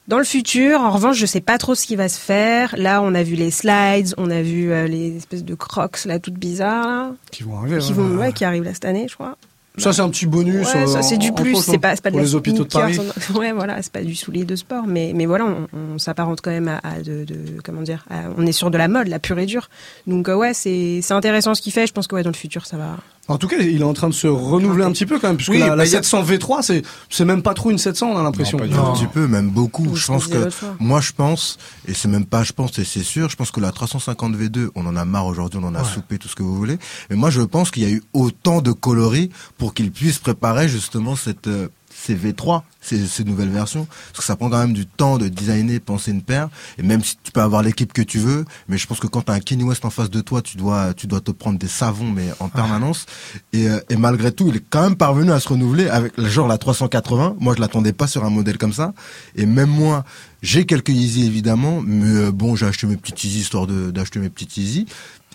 Dans 0.08 0.18
le 0.18 0.24
futur, 0.24 0.80
en 0.80 0.90
revanche, 0.90 1.18
je 1.18 1.26
sais 1.26 1.42
pas 1.42 1.58
trop 1.58 1.74
ce 1.74 1.86
qui 1.86 1.94
va 1.94 2.08
se 2.08 2.18
faire. 2.18 2.74
Là, 2.78 3.02
on 3.02 3.14
a 3.14 3.22
vu 3.22 3.34
les 3.34 3.50
slides, 3.50 4.14
on 4.16 4.30
a 4.30 4.40
vu 4.40 4.72
euh, 4.72 4.86
les 4.86 5.16
espèces 5.18 5.44
de 5.44 5.54
crocs 5.54 6.04
là, 6.06 6.18
toutes 6.18 6.38
bizarres, 6.38 6.86
là, 6.86 7.12
Qui 7.30 7.42
vont 7.42 7.58
arriver. 7.58 7.78
qui 7.78 7.92
vont, 7.92 8.16
ouais, 8.16 8.32
qui 8.32 8.44
arrivent 8.46 8.64
là 8.64 8.72
cette 8.72 8.86
année, 8.86 9.06
je 9.08 9.14
crois. 9.14 9.36
Ça 9.76 9.92
c'est 9.92 10.00
un 10.00 10.08
petit 10.08 10.26
bonus. 10.26 10.74
Ouais, 10.74 10.82
euh, 10.82 10.86
ça 10.88 11.02
c'est 11.02 11.18
du 11.18 11.30
plus. 11.30 11.54
C'est 11.62 11.78
pas, 11.78 11.94
pas 11.94 12.10
de 12.10 12.16
pour 12.16 12.20
les 12.20 12.34
hôpitaux 12.34 12.64
de 12.64 12.68
Paris. 12.68 12.98
Ouais, 13.36 13.52
voilà, 13.52 13.80
c'est 13.80 13.92
pas 13.92 14.02
du 14.02 14.16
soulier 14.16 14.44
de 14.44 14.56
sport, 14.56 14.88
mais 14.88 15.12
mais 15.14 15.24
voilà, 15.26 15.44
on, 15.44 15.68
on 15.94 15.98
s'apparente 15.98 16.40
quand 16.40 16.50
même 16.50 16.66
à, 16.66 16.80
à 16.82 17.00
de, 17.00 17.22
de- 17.24 17.60
comment 17.62 17.82
dire, 17.82 18.04
à- 18.10 18.22
on 18.36 18.44
est 18.44 18.50
sur 18.50 18.72
de 18.72 18.78
la 18.78 18.88
mode, 18.88 19.06
la 19.06 19.20
pure 19.20 19.38
et 19.38 19.46
dure. 19.46 19.68
Donc 20.08 20.28
euh, 20.28 20.34
ouais, 20.34 20.52
c'est 20.52 20.98
c'est 21.02 21.14
intéressant 21.14 21.54
ce 21.54 21.62
qu'il 21.62 21.72
fait. 21.72 21.86
Je 21.86 21.92
pense 21.92 22.08
que 22.08 22.16
ouais, 22.16 22.24
dans 22.24 22.30
le 22.30 22.34
futur, 22.34 22.66
ça 22.66 22.76
va. 22.76 22.96
En 23.28 23.36
tout 23.38 23.46
cas, 23.46 23.56
il 23.60 23.80
est 23.80 23.84
en 23.84 23.92
train 23.92 24.08
de 24.08 24.14
se 24.14 24.26
renouveler 24.26 24.84
un 24.84 24.90
petit 24.92 25.04
peu 25.04 25.18
quand 25.18 25.28
même, 25.28 25.36
puisque 25.36 25.52
Oui, 25.52 25.58
la, 25.58 25.68
la 25.68 25.76
mais 25.76 25.86
il 25.88 25.92
y 25.92 25.96
a- 25.96 26.02
700 26.02 26.24
V3, 26.24 26.62
c'est 26.62 26.82
c'est 27.10 27.24
même 27.26 27.42
pas 27.42 27.52
trop 27.54 27.70
une 27.70 27.76
700, 27.78 28.06
on 28.12 28.16
a 28.18 28.22
l'impression. 28.22 28.58
Un 28.58 28.92
petit 28.94 29.06
peu, 29.06 29.26
même 29.28 29.50
beaucoup. 29.50 29.94
Je 29.94 30.06
pense 30.06 30.26
que 30.28 30.48
moi 30.80 31.00
je 31.00 31.12
pense 31.12 31.58
et 31.86 31.92
c'est 31.94 32.08
même 32.08 32.24
pas 32.24 32.42
je 32.42 32.52
pense 32.52 32.78
et 32.78 32.84
c'est 32.84 33.02
sûr, 33.02 33.28
je 33.28 33.36
pense 33.36 33.50
que 33.50 33.60
la 33.60 33.70
350 33.70 34.34
V2, 34.34 34.68
on 34.74 34.86
en 34.86 34.96
a 34.96 35.04
marre 35.04 35.26
aujourd'hui, 35.26 35.60
on 35.62 35.66
en 35.66 35.74
a 35.74 35.82
Ouais. 35.82 35.88
soupé 35.94 36.18
tout 36.18 36.28
ce 36.28 36.34
que 36.34 36.42
vous 36.42 36.56
voulez. 36.56 36.78
Mais 37.10 37.16
moi 37.16 37.30
je 37.30 37.42
pense 37.42 37.70
qu'il 37.70 37.82
y 37.82 37.86
a 37.86 37.90
eu 37.90 38.02
autant 38.14 38.62
de 38.62 38.72
coloris 38.72 39.30
pour 39.58 39.74
qu'ils 39.74 39.92
puissent 39.92 40.18
préparer 40.18 40.68
justement 40.68 41.14
cette 41.14 41.46
euh, 41.48 41.68
ces 42.04 42.14
V3, 42.14 42.62
ces, 42.80 43.06
ces 43.06 43.24
nouvelles 43.24 43.50
versions, 43.50 43.86
parce 44.12 44.20
que 44.20 44.24
ça 44.24 44.36
prend 44.36 44.48
quand 44.48 44.58
même 44.58 44.72
du 44.72 44.86
temps 44.86 45.18
de 45.18 45.28
designer, 45.28 45.80
penser 45.80 46.10
une 46.12 46.22
paire, 46.22 46.48
et 46.78 46.82
même 46.82 47.02
si 47.02 47.16
tu 47.22 47.32
peux 47.32 47.40
avoir 47.40 47.62
l'équipe 47.62 47.92
que 47.92 48.02
tu 48.02 48.18
veux, 48.18 48.44
mais 48.68 48.78
je 48.78 48.86
pense 48.86 49.00
que 49.00 49.06
quand 49.06 49.22
tu 49.22 49.32
as 49.32 49.34
un 49.34 49.40
Kanye 49.40 49.64
West 49.64 49.84
en 49.84 49.90
face 49.90 50.10
de 50.10 50.20
toi, 50.20 50.42
tu 50.42 50.56
dois, 50.56 50.94
tu 50.94 51.06
dois 51.06 51.20
te 51.20 51.30
prendre 51.30 51.58
des 51.58 51.68
savons, 51.68 52.10
mais 52.10 52.28
en 52.40 52.48
permanence, 52.48 53.06
et, 53.52 53.68
euh, 53.68 53.80
et 53.90 53.96
malgré 53.96 54.32
tout, 54.32 54.48
il 54.48 54.56
est 54.56 54.64
quand 54.70 54.82
même 54.82 54.96
parvenu 54.96 55.32
à 55.32 55.40
se 55.40 55.48
renouveler 55.48 55.88
avec 55.88 56.18
genre 56.20 56.48
la 56.48 56.58
380, 56.58 57.36
moi 57.40 57.54
je 57.56 57.60
l'attendais 57.60 57.92
pas 57.92 58.06
sur 58.06 58.24
un 58.24 58.30
modèle 58.30 58.58
comme 58.58 58.72
ça, 58.72 58.94
et 59.34 59.46
même 59.46 59.70
moi, 59.70 60.04
j'ai 60.42 60.64
quelques 60.66 60.90
Yeezy 60.90 61.26
évidemment, 61.26 61.82
mais 61.84 62.06
euh, 62.06 62.32
bon, 62.32 62.54
j'ai 62.54 62.66
acheté 62.66 62.86
mes 62.86 62.96
petites 62.96 63.24
Yeezy 63.24 63.40
histoire 63.40 63.66
d'acheter 63.66 64.20
mes 64.20 64.30
petites 64.30 64.56
Yeezy, 64.56 64.86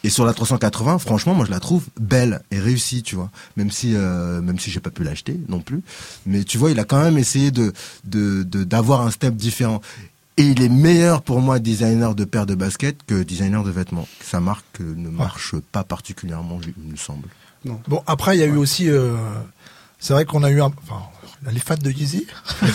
et 0.04 0.10
sur 0.10 0.26
la 0.26 0.34
380, 0.34 0.98
franchement, 1.00 1.34
moi 1.34 1.46
je 1.46 1.52
la 1.52 1.60
trouve 1.60 1.84
belle 2.00 2.42
et 2.52 2.60
réussie, 2.60 3.04
tu 3.04 3.16
vois. 3.16 3.30
Même 3.58 3.72
si 3.72 3.94
euh, 3.96 4.42
même 4.42 4.60
si 4.60 4.70
j'ai 4.72 4.80
pas 4.82 4.90
pu 4.90 5.04
l'acheter 5.04 5.40
non 5.48 5.60
plus, 5.62 5.82
mais 6.26 6.44
tu 6.44 6.58
vois, 6.58 6.72
il 6.72 6.80
a 6.80 6.84
quand 6.84 7.02
même 7.02 7.18
essayé 7.18 7.52
de 7.52 7.72
de 8.06 8.44
de- 8.44 8.64
d'avoir 8.64 9.02
un 9.02 9.12
step 9.12 9.36
différent. 9.36 9.82
Et 10.38 10.44
il 10.48 10.64
est 10.64 10.70
meilleur 10.70 11.22
pour 11.22 11.42
moi 11.42 11.60
designer 11.60 12.16
de 12.16 12.26
paires 12.26 12.48
de 12.48 12.56
baskets 12.56 12.98
que 13.06 13.22
designer 13.22 13.64
de 13.64 13.70
vêtements. 13.70 14.08
Sa 14.22 14.40
marque 14.40 14.80
ne 14.80 15.10
marche 15.10 15.54
pas 15.72 15.84
particulièrement, 15.84 16.60
il 16.84 16.92
me 16.92 16.98
semble. 16.98 17.28
Bon, 17.88 18.02
après, 18.08 18.36
il 18.36 18.40
y 18.40 18.44
a 18.44 18.48
eu 18.48 18.58
aussi. 18.58 18.90
euh, 18.90 19.16
c'est 20.00 20.14
vrai 20.14 20.26
qu'on 20.26 20.44
a 20.44 20.50
eu 20.50 20.60
un. 20.60 20.72
Enfin, 20.84 21.04
les 21.52 21.60
fans 21.60 21.76
de 21.76 21.90
Yeezy. 21.92 22.26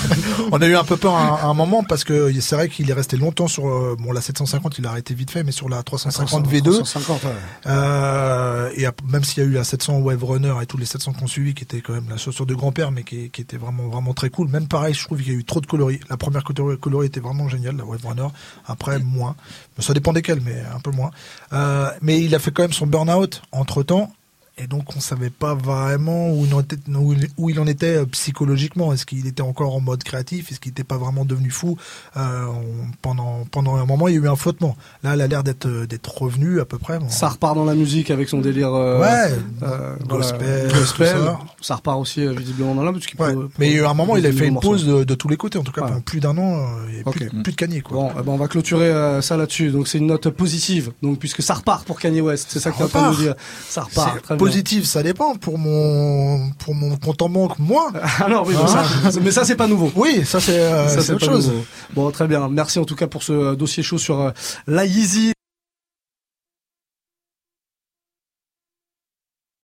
on 0.53 0.61
a 0.61 0.67
eu 0.67 0.77
un 0.77 0.85
peu 0.85 0.97
peur 0.97 1.15
à, 1.15 1.23
un- 1.23 1.35
à 1.37 1.45
un 1.47 1.55
moment 1.55 1.83
parce 1.85 2.05
que 2.05 2.33
c'est 2.41 2.55
vrai 2.57 2.69
qu'il 2.69 2.89
est 2.91 2.93
resté 2.95 3.17
longtemps 3.17 3.49
sur. 3.49 3.69
euh, 3.69 3.97
bon, 3.99 4.13
la 4.13 4.21
750, 4.21 4.79
il 4.79 4.87
a 4.87 4.91
arrêté 4.91 5.15
vite 5.15 5.31
fait, 5.31 5.43
mais 5.45 5.53
sur 5.53 5.69
la 5.69 5.83
350 5.83 6.47
V2. 6.49 6.63
350, 6.75 7.25
ouais. 7.25 7.31
Euh, 7.67 8.71
et 8.77 8.87
même 9.11 9.25
s'il 9.25 9.43
y 9.43 9.47
a 9.47 9.49
eu 9.49 9.53
la 9.53 9.65
700 9.65 9.99
Wave 9.99 10.23
Runner 10.25 10.55
et 10.63 10.67
tous 10.67 10.77
les 10.77 10.87
700 10.87 11.13
qu'on 11.15 11.27
suivi 11.27 11.55
qui 11.55 11.65
étaient 11.65 11.81
quand 11.81 11.93
même 11.93 12.09
la 12.09 12.17
chaussure 12.17 12.47
de 12.47 12.55
grand-père 12.55 12.91
mais 12.91 13.03
qui, 13.05 13.31
qui 13.31 13.41
était 13.41 13.57
vraiment 13.57 13.89
vraiment 13.89 14.15
très 14.15 14.31
cool. 14.31 14.49
Même 14.49 14.69
pareil, 14.69 14.95
je 14.95 15.05
trouve 15.05 15.19
qu'il 15.19 15.33
y 15.33 15.37
a 15.37 15.39
eu 15.39 15.45
trop 15.45 15.61
de 15.61 15.67
coloris. 15.67 16.01
La 16.11 16.17
première 16.17 16.45
coloris, 16.45 16.79
coloris 16.79 17.07
était 17.07 17.21
vraiment 17.21 17.49
géniale, 17.49 17.77
la 17.77 17.85
Wave 17.85 18.05
Runner. 18.07 18.29
Après, 18.67 18.99
moins. 18.99 19.37
Ça 19.79 19.95
dépend 19.95 20.13
desquels, 20.13 20.41
mais 20.45 20.63
un 20.75 20.81
peu 20.81 20.91
moins. 20.91 21.11
Euh, 21.53 21.91
mais 22.03 22.21
il 22.21 22.35
a 22.35 22.39
fait 22.39 22.51
quand 22.51 22.63
même 22.63 22.73
son 22.73 22.87
burn-out 22.87 23.43
entre 23.53 23.83
temps. 23.83 24.13
Et 24.61 24.67
donc, 24.67 24.97
on 24.97 25.01
savait 25.01 25.31
pas 25.31 25.55
vraiment 25.55 26.31
où 26.33 26.45
il 26.45 26.53
en 26.55 26.61
était, 26.61 26.77
où 26.95 27.13
il- 27.13 27.29
où 27.37 27.49
il 27.51 27.61
en 27.61 27.67
était 27.67 27.99
euh, 27.99 28.07
psychologiquement. 28.07 28.93
Est-ce 28.93 29.07
qu'il 29.07 29.27
était 29.27 29.43
encore 29.43 29.75
en 29.77 29.81
mode 29.81 30.03
créatif? 30.03 30.51
Est-ce 30.51 30.59
qu'il 30.61 30.71
n'était 30.71 30.85
pas 30.85 30.97
vraiment 30.97 31.25
devenu 31.25 31.51
fou? 31.51 31.77
Euh, 32.17 32.47
on- 32.47 32.91
pendant, 33.03 33.45
pendant 33.51 33.77
un 33.77 33.85
moment, 33.87 34.09
il 34.09 34.15
y 34.15 34.19
a 34.19 34.21
eu 34.21 34.29
un 34.29 34.37
flottement. 34.37 34.77
Là, 35.05 35.15
il 35.15 35.21
a 35.21 35.27
l'air 35.29 35.45
d'être 35.45 35.67
euh, 35.67 35.87
d'être 35.87 36.13
revenu 36.23 36.61
à 36.61 36.65
peu 36.65 36.79
près. 36.79 36.99
Bon. 36.99 37.09
Ça 37.09 37.29
repart 37.29 37.55
dans 37.55 37.65
la 37.65 37.75
musique 37.75 38.11
avec 38.11 38.29
son 38.29 38.41
délire. 38.41 38.75
euh, 38.75 39.01
Ouais, 39.01 39.35
euh, 39.63 39.95
gospel, 40.09 40.73
gospel. 40.73 41.09
ça. 41.09 41.39
Ça 41.61 41.75
repart 41.77 41.99
aussi 42.01 42.27
visiblement 42.35 42.75
dans 42.75 42.83
la 42.83 42.93
parce 42.93 43.07
Ouais. 43.07 43.35
peut- 43.35 43.49
Mais 43.59 43.69
il 43.69 43.73
y 43.75 43.79
a 43.79 43.83
eu 43.83 43.87
un 43.87 43.95
moment, 43.95 44.17
il 44.17 44.27
a 44.27 44.33
fait 44.33 44.47
une 44.49 44.59
pause 44.61 44.85
de, 44.87 45.05
de 45.05 45.15
tous 45.15 45.29
les 45.29 45.37
côtés. 45.37 45.59
En 45.59 45.63
tout 45.63 45.73
cas, 45.73 45.83
Ouais. 45.83 45.89
pendant 45.89 46.01
plus 46.01 46.21
d'un 46.21 46.37
an, 46.37 46.67
il 46.89 46.97
n'y 46.97 47.03
Ok. 47.05 47.17
plus, 47.17 47.29
plus 47.43 47.53
de 47.53 47.57
canier. 47.57 47.81
Quoi. 47.81 47.97
Bon, 47.97 48.11
eh 48.19 48.23
ben, 48.23 48.33
on 48.33 48.37
va 48.37 48.49
clôturer 48.49 49.23
ça 49.23 49.37
là-dessus. 49.37 49.71
Donc 49.71 49.87
c'est 49.89 49.99
une 49.99 50.07
note 50.07 50.29
positive. 50.31 50.91
Donc 51.03 51.19
puisque 51.19 51.43
ça 51.43 51.55
repart 51.55 51.85
pour 51.87 52.01
Kanye 52.01 52.21
West, 52.21 52.47
c'est 52.49 52.59
ça, 52.59 52.65
Ça 52.65 52.71
que 52.73 52.83
tu 52.83 52.89
train 52.91 53.11
de 53.13 53.17
nous 53.17 53.23
dire. 53.23 53.35
Ça 53.69 53.83
repart. 53.83 54.19
Positif, 54.49 54.85
ça 54.85 55.03
dépend. 55.03 55.35
Pour 55.37 55.59
mon, 55.59 56.51
pour 56.59 56.75
mon 56.75 56.97
compte 56.97 57.23
en 57.23 57.29
banque, 57.29 57.59
moi. 57.59 57.91
Ah 58.21 58.29
non, 58.29 58.43
oui, 58.47 58.55
mais 58.61 58.67
ça, 58.69 59.21
mais 59.23 59.31
ça 59.31 59.45
c'est 59.45 59.55
pas 59.57 59.67
nouveau. 59.67 59.93
Oui, 59.95 60.25
ça 60.25 60.41
c'est 60.41 60.59
euh, 60.59 61.15
autre 61.15 61.25
chose. 61.25 61.49
nouveau. 61.49 61.65
Bon, 61.95 62.11
très 62.11 62.27
bien. 62.27 62.49
Merci 62.49 62.79
en 62.79 62.85
tout 62.85 62.97
cas 62.97 63.07
pour 63.07 63.23
ce 63.23 63.33
euh, 63.33 63.55
dossier 63.55 63.83
chaud 63.83 63.99
sur 63.99 64.21
euh, 64.21 64.31
la 64.67 64.85
Yeezy. 64.85 65.33